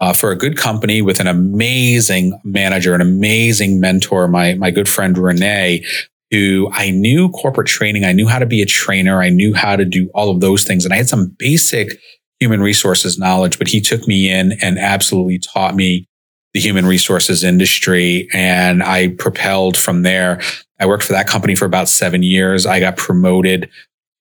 uh, 0.01 0.13
for 0.13 0.31
a 0.31 0.37
good 0.37 0.57
company 0.57 1.03
with 1.03 1.21
an 1.21 1.27
amazing 1.27 2.39
manager, 2.45 2.95
an 2.95 3.01
amazing 3.01 3.81
mentor, 3.81 4.29
my, 4.29 4.55
my 4.55 4.71
good 4.71 4.89
friend 4.89 5.17
Renee, 5.17 5.85
who 6.31 6.69
I 6.73 6.91
knew 6.91 7.31
corporate 7.31 7.69
training. 7.69 8.05
I 8.05 8.13
knew 8.13 8.27
how 8.27 8.39
to 8.39 8.47
be 8.47 8.63
a 8.63 8.67
trainer. 8.67 9.23
I 9.23 9.31
knew 9.31 9.55
how 9.55 9.77
to 9.77 9.85
do 9.85 10.11
all 10.15 10.31
of 10.31 10.41
those 10.41 10.65
things. 10.65 10.85
And 10.85 10.93
I 10.93 10.99
had 10.99 11.09
some 11.09 11.35
basic 11.39 11.99
human 12.41 12.61
resources 12.61 13.19
knowledge, 13.19 13.59
but 13.59 13.69
he 13.69 13.81
took 13.81 14.07
me 14.07 14.31
in 14.31 14.53
and 14.61 14.79
absolutely 14.79 15.39
taught 15.39 15.75
me 15.75 16.07
the 16.53 16.61
human 16.61 16.87
resources 16.87 17.45
industry. 17.45 18.29
And 18.35 18.83
I 18.83 19.09
propelled 19.09 19.77
from 19.77 20.03
there. 20.03 20.41
I 20.79 20.87
worked 20.87 21.05
for 21.05 21.13
that 21.13 21.29
company 21.29 21.55
for 21.55 21.65
about 21.65 21.89
seven 21.89 22.23
years. 22.23 22.67
I 22.67 22.81
got 22.81 22.97
promoted 22.97 23.71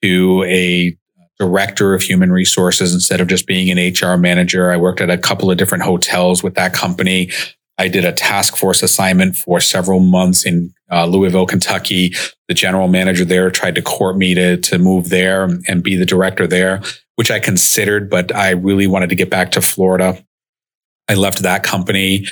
to 0.01 0.43
a 0.47 0.97
director 1.39 1.93
of 1.93 2.01
human 2.01 2.31
resources 2.31 2.93
instead 2.93 3.21
of 3.21 3.27
just 3.27 3.45
being 3.45 3.69
an 3.69 3.93
HR 3.93 4.17
manager. 4.17 4.71
I 4.71 4.77
worked 4.77 5.01
at 5.01 5.09
a 5.09 5.17
couple 5.17 5.51
of 5.51 5.57
different 5.57 5.83
hotels 5.83 6.43
with 6.43 6.55
that 6.55 6.73
company. 6.73 7.31
I 7.77 7.87
did 7.89 8.05
a 8.05 8.13
task 8.13 8.55
force 8.55 8.81
assignment 8.81 9.35
for 9.35 9.59
several 9.59 9.99
months 9.99 10.45
in 10.45 10.73
uh, 10.89 11.05
Louisville, 11.05 11.45
Kentucky. 11.45 12.13
The 12.47 12.53
general 12.53 12.87
manager 12.87 13.25
there 13.25 13.49
tried 13.51 13.75
to 13.75 13.81
court 13.81 14.17
me 14.17 14.33
to, 14.35 14.57
to 14.57 14.77
move 14.77 15.09
there 15.09 15.43
and 15.67 15.83
be 15.83 15.95
the 15.95 16.05
director 16.05 16.47
there, 16.47 16.81
which 17.15 17.31
I 17.31 17.39
considered, 17.39 18.09
but 18.09 18.33
I 18.33 18.51
really 18.51 18.87
wanted 18.87 19.09
to 19.09 19.15
get 19.15 19.29
back 19.29 19.51
to 19.51 19.61
Florida. 19.61 20.23
I 21.09 21.15
left 21.15 21.39
that 21.39 21.63
company 21.63 22.27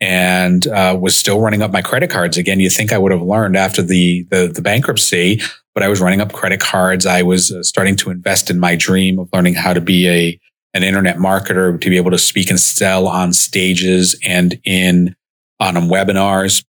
and 0.00 0.66
uh, 0.66 0.96
was 1.00 1.16
still 1.16 1.40
running 1.40 1.62
up 1.62 1.72
my 1.72 1.82
credit 1.82 2.10
cards. 2.10 2.36
Again, 2.36 2.60
you 2.60 2.70
think 2.70 2.92
I 2.92 2.98
would 2.98 3.12
have 3.12 3.22
learned 3.22 3.56
after 3.56 3.82
the, 3.82 4.26
the, 4.30 4.48
the 4.48 4.62
bankruptcy, 4.62 5.40
but 5.78 5.84
I 5.84 5.88
was 5.88 6.00
running 6.00 6.20
up 6.20 6.32
credit 6.32 6.58
cards. 6.58 7.06
I 7.06 7.22
was 7.22 7.52
uh, 7.52 7.62
starting 7.62 7.94
to 7.98 8.10
invest 8.10 8.50
in 8.50 8.58
my 8.58 8.74
dream 8.74 9.20
of 9.20 9.28
learning 9.32 9.54
how 9.54 9.72
to 9.72 9.80
be 9.80 10.08
a 10.08 10.40
an 10.74 10.82
internet 10.82 11.18
marketer, 11.18 11.80
to 11.80 11.88
be 11.88 11.96
able 11.96 12.10
to 12.10 12.18
speak 12.18 12.50
and 12.50 12.58
sell 12.58 13.06
on 13.06 13.32
stages 13.32 14.18
and 14.26 14.58
in 14.64 15.14
on 15.60 15.74
webinars. 15.74 16.64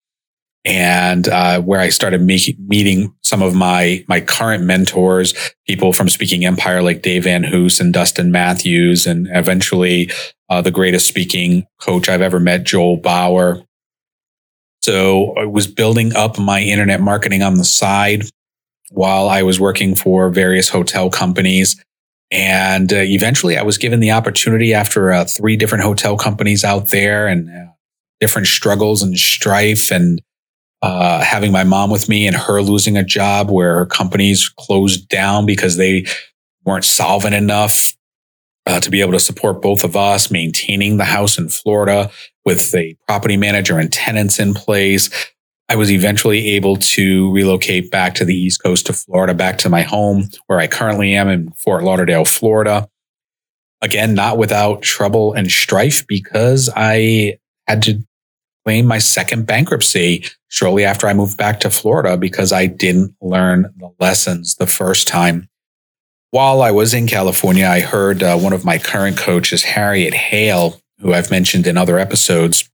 And 0.65 1.29
uh, 1.29 1.61
where 1.61 1.79
I 1.79 1.87
started 1.87 2.21
meeting 2.21 3.15
some 3.21 3.41
of 3.41 3.55
my 3.55 4.03
my 4.09 4.19
current 4.19 4.65
mentors, 4.65 5.33
people 5.65 5.93
from 5.93 6.09
Speaking 6.09 6.45
Empire 6.45 6.81
like 6.81 7.01
Dave 7.01 7.23
VanHoose 7.23 7.79
and 7.79 7.93
Dustin 7.93 8.29
Mathews, 8.29 9.07
and 9.07 9.29
eventually 9.31 10.11
uh, 10.49 10.61
the 10.61 10.69
greatest 10.69 11.07
speaking 11.07 11.65
coach 11.79 12.09
I've 12.09 12.21
ever 12.21 12.41
met, 12.41 12.65
Joel 12.65 12.97
Bauer. 12.97 13.63
So 14.81 15.33
I 15.37 15.45
was 15.45 15.65
building 15.65 16.13
up 16.13 16.37
my 16.37 16.59
internet 16.59 16.99
marketing 16.99 17.41
on 17.41 17.53
the 17.53 17.63
side 17.63 18.23
while 18.89 19.29
I 19.29 19.43
was 19.43 19.59
working 19.59 19.95
for 19.95 20.29
various 20.29 20.69
hotel 20.69 21.09
companies. 21.09 21.81
And 22.31 22.91
uh, 22.91 22.97
eventually 22.97 23.57
I 23.57 23.63
was 23.63 23.77
given 23.77 23.99
the 23.99 24.11
opportunity 24.11 24.73
after 24.73 25.11
uh, 25.11 25.25
three 25.25 25.55
different 25.55 25.83
hotel 25.83 26.17
companies 26.17 26.63
out 26.63 26.89
there 26.89 27.27
and 27.27 27.49
uh, 27.49 27.71
different 28.19 28.47
struggles 28.47 29.01
and 29.01 29.17
strife 29.17 29.91
and 29.91 30.21
uh, 30.81 31.21
having 31.21 31.51
my 31.51 31.63
mom 31.63 31.89
with 31.89 32.07
me 32.07 32.27
and 32.27 32.35
her 32.35 32.61
losing 32.61 32.97
a 32.97 33.03
job 33.03 33.49
where 33.49 33.75
her 33.75 33.85
companies 33.85 34.49
closed 34.49 35.07
down 35.09 35.45
because 35.45 35.77
they 35.77 36.05
weren't 36.65 36.85
solvent 36.85 37.33
enough 37.33 37.95
uh, 38.67 38.79
to 38.81 38.91
be 38.91 39.01
able 39.01 39.13
to 39.13 39.19
support 39.19 39.61
both 39.61 39.83
of 39.83 39.95
us, 39.95 40.29
maintaining 40.29 40.97
the 40.97 41.05
house 41.05 41.37
in 41.37 41.47
Florida 41.49 42.11
with 42.45 42.75
a 42.75 42.95
property 43.07 43.37
manager 43.37 43.79
and 43.79 43.91
tenants 43.91 44.39
in 44.39 44.53
place. 44.53 45.09
I 45.69 45.75
was 45.75 45.91
eventually 45.91 46.49
able 46.49 46.77
to 46.77 47.31
relocate 47.33 47.91
back 47.91 48.15
to 48.15 48.25
the 48.25 48.35
East 48.35 48.63
Coast 48.63 48.85
to 48.85 48.93
Florida, 48.93 49.33
back 49.33 49.57
to 49.59 49.69
my 49.69 49.81
home 49.81 50.29
where 50.47 50.59
I 50.59 50.67
currently 50.67 51.13
am 51.13 51.27
in 51.27 51.51
Fort 51.51 51.83
Lauderdale, 51.83 52.23
Florida. 52.23 52.87
Again, 53.81 54.13
not 54.13 54.37
without 54.37 54.81
trouble 54.81 55.33
and 55.33 55.51
strife 55.51 56.07
because 56.07 56.69
I 56.75 57.37
had 57.67 57.81
to 57.83 58.01
claim 58.65 58.85
my 58.85 58.97
second 58.97 59.45
bankruptcy 59.45 60.25
shortly 60.47 60.85
after 60.85 61.07
I 61.07 61.13
moved 61.13 61.37
back 61.37 61.59
to 61.61 61.69
Florida 61.69 62.17
because 62.17 62.51
I 62.51 62.65
didn't 62.65 63.15
learn 63.21 63.73
the 63.77 63.91
lessons 63.99 64.55
the 64.55 64.67
first 64.67 65.07
time. 65.07 65.49
While 66.31 66.61
I 66.61 66.71
was 66.71 66.93
in 66.93 67.07
California, 67.07 67.67
I 67.67 67.81
heard 67.81 68.23
uh, 68.23 68.37
one 68.37 68.53
of 68.53 68.65
my 68.65 68.77
current 68.77 69.17
coaches, 69.17 69.63
Harriet 69.63 70.13
Hale, 70.13 70.79
who 70.99 71.13
I've 71.13 71.31
mentioned 71.31 71.67
in 71.67 71.77
other 71.77 71.99
episodes, 71.99 72.69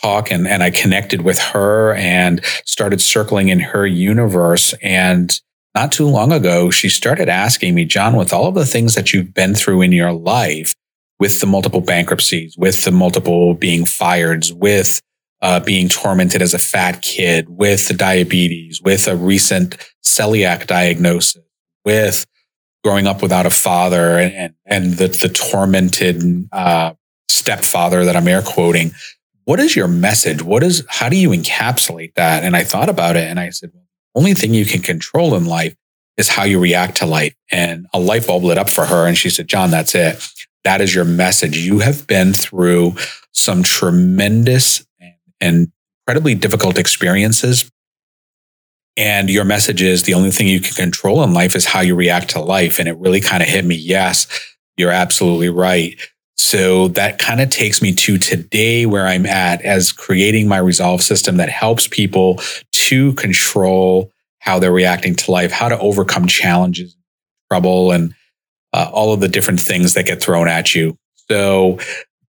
talk 0.00 0.30
and, 0.30 0.46
and 0.46 0.62
I 0.62 0.70
connected 0.70 1.22
with 1.22 1.38
her 1.38 1.94
and 1.94 2.44
started 2.64 3.00
circling 3.00 3.48
in 3.48 3.60
her 3.60 3.86
universe. 3.86 4.74
And 4.82 5.38
not 5.74 5.92
too 5.92 6.06
long 6.06 6.32
ago, 6.32 6.70
she 6.70 6.88
started 6.88 7.28
asking 7.28 7.74
me, 7.74 7.84
John, 7.84 8.16
with 8.16 8.32
all 8.32 8.48
of 8.48 8.54
the 8.54 8.66
things 8.66 8.94
that 8.94 9.12
you've 9.12 9.34
been 9.34 9.54
through 9.54 9.82
in 9.82 9.92
your 9.92 10.12
life, 10.12 10.74
with 11.18 11.40
the 11.40 11.46
multiple 11.46 11.80
bankruptcies, 11.80 12.56
with 12.56 12.84
the 12.84 12.90
multiple 12.90 13.54
being 13.54 13.84
fired, 13.84 14.46
with 14.54 15.00
uh, 15.42 15.60
being 15.60 15.88
tormented 15.88 16.42
as 16.42 16.54
a 16.54 16.58
fat 16.58 17.02
kid, 17.02 17.48
with 17.48 17.88
the 17.88 17.94
diabetes, 17.94 18.80
with 18.82 19.06
a 19.06 19.16
recent 19.16 19.76
celiac 20.04 20.66
diagnosis, 20.66 21.42
with 21.84 22.26
growing 22.84 23.06
up 23.06 23.22
without 23.22 23.46
a 23.46 23.50
father 23.50 24.18
and, 24.18 24.54
and, 24.64 24.94
the, 24.94 25.08
the 25.08 25.28
tormented 25.28 26.48
uh, 26.52 26.92
stepfather 27.28 28.04
that 28.04 28.16
I'm 28.16 28.28
air 28.28 28.42
quoting 28.42 28.92
what 29.48 29.60
is 29.60 29.74
your 29.74 29.88
message? 29.88 30.42
What 30.42 30.62
is, 30.62 30.84
how 30.90 31.08
do 31.08 31.16
you 31.16 31.30
encapsulate 31.30 32.12
that? 32.16 32.44
And 32.44 32.54
I 32.54 32.64
thought 32.64 32.90
about 32.90 33.16
it 33.16 33.30
and 33.30 33.40
I 33.40 33.48
said, 33.48 33.72
only 34.14 34.34
thing 34.34 34.52
you 34.52 34.66
can 34.66 34.82
control 34.82 35.34
in 35.34 35.46
life 35.46 35.74
is 36.18 36.28
how 36.28 36.42
you 36.42 36.60
react 36.60 36.98
to 36.98 37.06
life. 37.06 37.34
And 37.50 37.86
a 37.94 37.98
light 37.98 38.26
bulb 38.26 38.44
lit 38.44 38.58
up 38.58 38.68
for 38.68 38.84
her. 38.84 39.06
And 39.06 39.16
she 39.16 39.30
said, 39.30 39.48
John, 39.48 39.70
that's 39.70 39.94
it. 39.94 40.22
that 40.64 40.82
is 40.82 40.94
your 40.94 41.06
message. 41.06 41.56
You 41.56 41.78
have 41.78 42.06
been 42.06 42.34
through 42.34 42.96
some 43.32 43.62
tremendous 43.62 44.86
and 45.40 45.72
incredibly 46.06 46.34
difficult 46.34 46.76
experiences. 46.76 47.70
And 48.98 49.30
your 49.30 49.46
message 49.46 49.80
is 49.80 50.02
the 50.02 50.12
only 50.12 50.30
thing 50.30 50.46
you 50.46 50.60
can 50.60 50.74
control 50.74 51.22
in 51.22 51.32
life 51.32 51.56
is 51.56 51.64
how 51.64 51.80
you 51.80 51.94
react 51.94 52.28
to 52.32 52.40
life. 52.42 52.78
And 52.78 52.86
it 52.86 52.98
really 52.98 53.22
kind 53.22 53.42
of 53.42 53.48
hit 53.48 53.64
me. 53.64 53.76
Yes, 53.76 54.26
you're 54.76 54.90
absolutely 54.90 55.48
right. 55.48 55.98
So 56.38 56.88
that 56.88 57.18
kind 57.18 57.40
of 57.40 57.50
takes 57.50 57.82
me 57.82 57.92
to 57.92 58.16
today 58.16 58.86
where 58.86 59.06
I'm 59.06 59.26
at 59.26 59.60
as 59.62 59.92
creating 59.92 60.48
my 60.48 60.58
resolve 60.58 61.02
system 61.02 61.36
that 61.36 61.48
helps 61.48 61.86
people 61.86 62.40
to 62.72 63.12
control 63.14 64.10
how 64.38 64.58
they're 64.58 64.72
reacting 64.72 65.14
to 65.16 65.30
life, 65.30 65.50
how 65.50 65.68
to 65.68 65.78
overcome 65.78 66.26
challenges, 66.26 66.96
trouble, 67.50 67.90
and 67.90 68.14
uh, 68.72 68.88
all 68.92 69.12
of 69.12 69.20
the 69.20 69.28
different 69.28 69.60
things 69.60 69.94
that 69.94 70.06
get 70.06 70.22
thrown 70.22 70.48
at 70.48 70.74
you. 70.74 70.96
So 71.28 71.78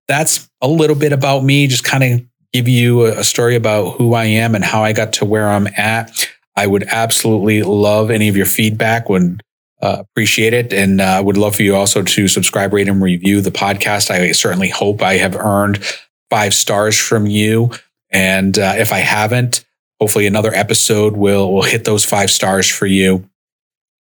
that's 0.08 0.50
a 0.60 0.68
little 0.68 0.96
bit 0.96 1.12
about 1.12 1.44
me, 1.44 1.66
just 1.66 1.84
kind 1.84 2.04
of 2.04 2.20
give 2.52 2.68
you 2.68 3.06
a, 3.06 3.22
story 3.22 3.54
about 3.54 3.92
who 3.92 4.14
I 4.14 4.24
am 4.24 4.54
and 4.54 4.64
how 4.64 4.82
I 4.82 4.92
got 4.92 5.12
to 5.14 5.24
where 5.24 5.48
I'm 5.48 5.68
at. 5.76 6.28
I 6.56 6.66
would 6.66 6.82
absolutely 6.88 7.62
love 7.62 8.10
any 8.10 8.28
of 8.28 8.36
your 8.36 8.46
feedback. 8.46 9.08
Would 9.08 9.40
uh, 9.82 9.96
appreciate 10.00 10.52
it, 10.52 10.72
and 10.72 11.00
uh, 11.00 11.22
would 11.24 11.36
love 11.36 11.56
for 11.56 11.62
you 11.62 11.74
also 11.74 12.02
to 12.02 12.28
subscribe, 12.28 12.72
rate, 12.72 12.88
and 12.88 13.02
review 13.02 13.40
the 13.40 13.50
podcast. 13.50 14.10
I 14.10 14.32
certainly 14.32 14.68
hope 14.68 15.02
I 15.02 15.14
have 15.14 15.36
earned 15.36 15.82
five 16.28 16.54
stars 16.54 16.98
from 16.98 17.26
you, 17.26 17.70
and 18.10 18.58
uh, 18.58 18.74
if 18.76 18.92
I 18.92 18.98
haven't, 18.98 19.64
hopefully 20.00 20.26
another 20.26 20.52
episode 20.54 21.16
will 21.16 21.52
will 21.52 21.62
hit 21.62 21.84
those 21.84 22.04
five 22.04 22.30
stars 22.30 22.68
for 22.68 22.86
you. 22.86 23.28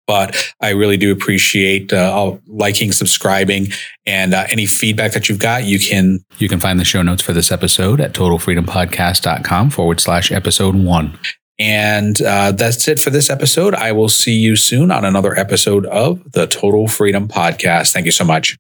But 0.07 0.55
I 0.61 0.71
really 0.71 0.97
do 0.97 1.11
appreciate 1.11 1.93
uh, 1.93 2.37
liking, 2.47 2.93
subscribing, 2.93 3.69
and 4.07 4.35
uh, 4.35 4.47
any 4.49 4.65
feedback 4.65 5.13
that 5.13 5.29
you've 5.29 5.41
got. 5.41 5.65
You 5.65 5.81
can 5.81 6.25
you 6.39 6.49
can 6.49 6.61
find 6.61 6.79
the 6.79 6.85
show 6.85 7.03
notes 7.03 7.23
for 7.23 7.33
this 7.33 7.51
episode 7.51 8.01
at 8.01 8.13
totalfreedompodcast.com 8.13 9.71
forward 9.71 10.01
slash 10.01 10.31
episode 10.31 10.77
one. 10.77 11.19
And 11.59 12.21
uh, 12.21 12.53
that's 12.53 12.87
it 12.87 12.99
for 12.99 13.11
this 13.11 13.31
episode. 13.31 13.75
I 13.75 13.93
will 13.93 14.09
see 14.09 14.37
you 14.37 14.57
soon 14.57 14.91
on 14.91 15.05
another 15.05 15.39
episode 15.39 15.87
of 15.87 16.33
the 16.33 16.47
Total 16.47 16.87
Freedom 16.87 17.29
Podcast. 17.29 17.93
Thank 17.93 18.07
you 18.07 18.13
so 18.13 18.25
much. 18.25 18.59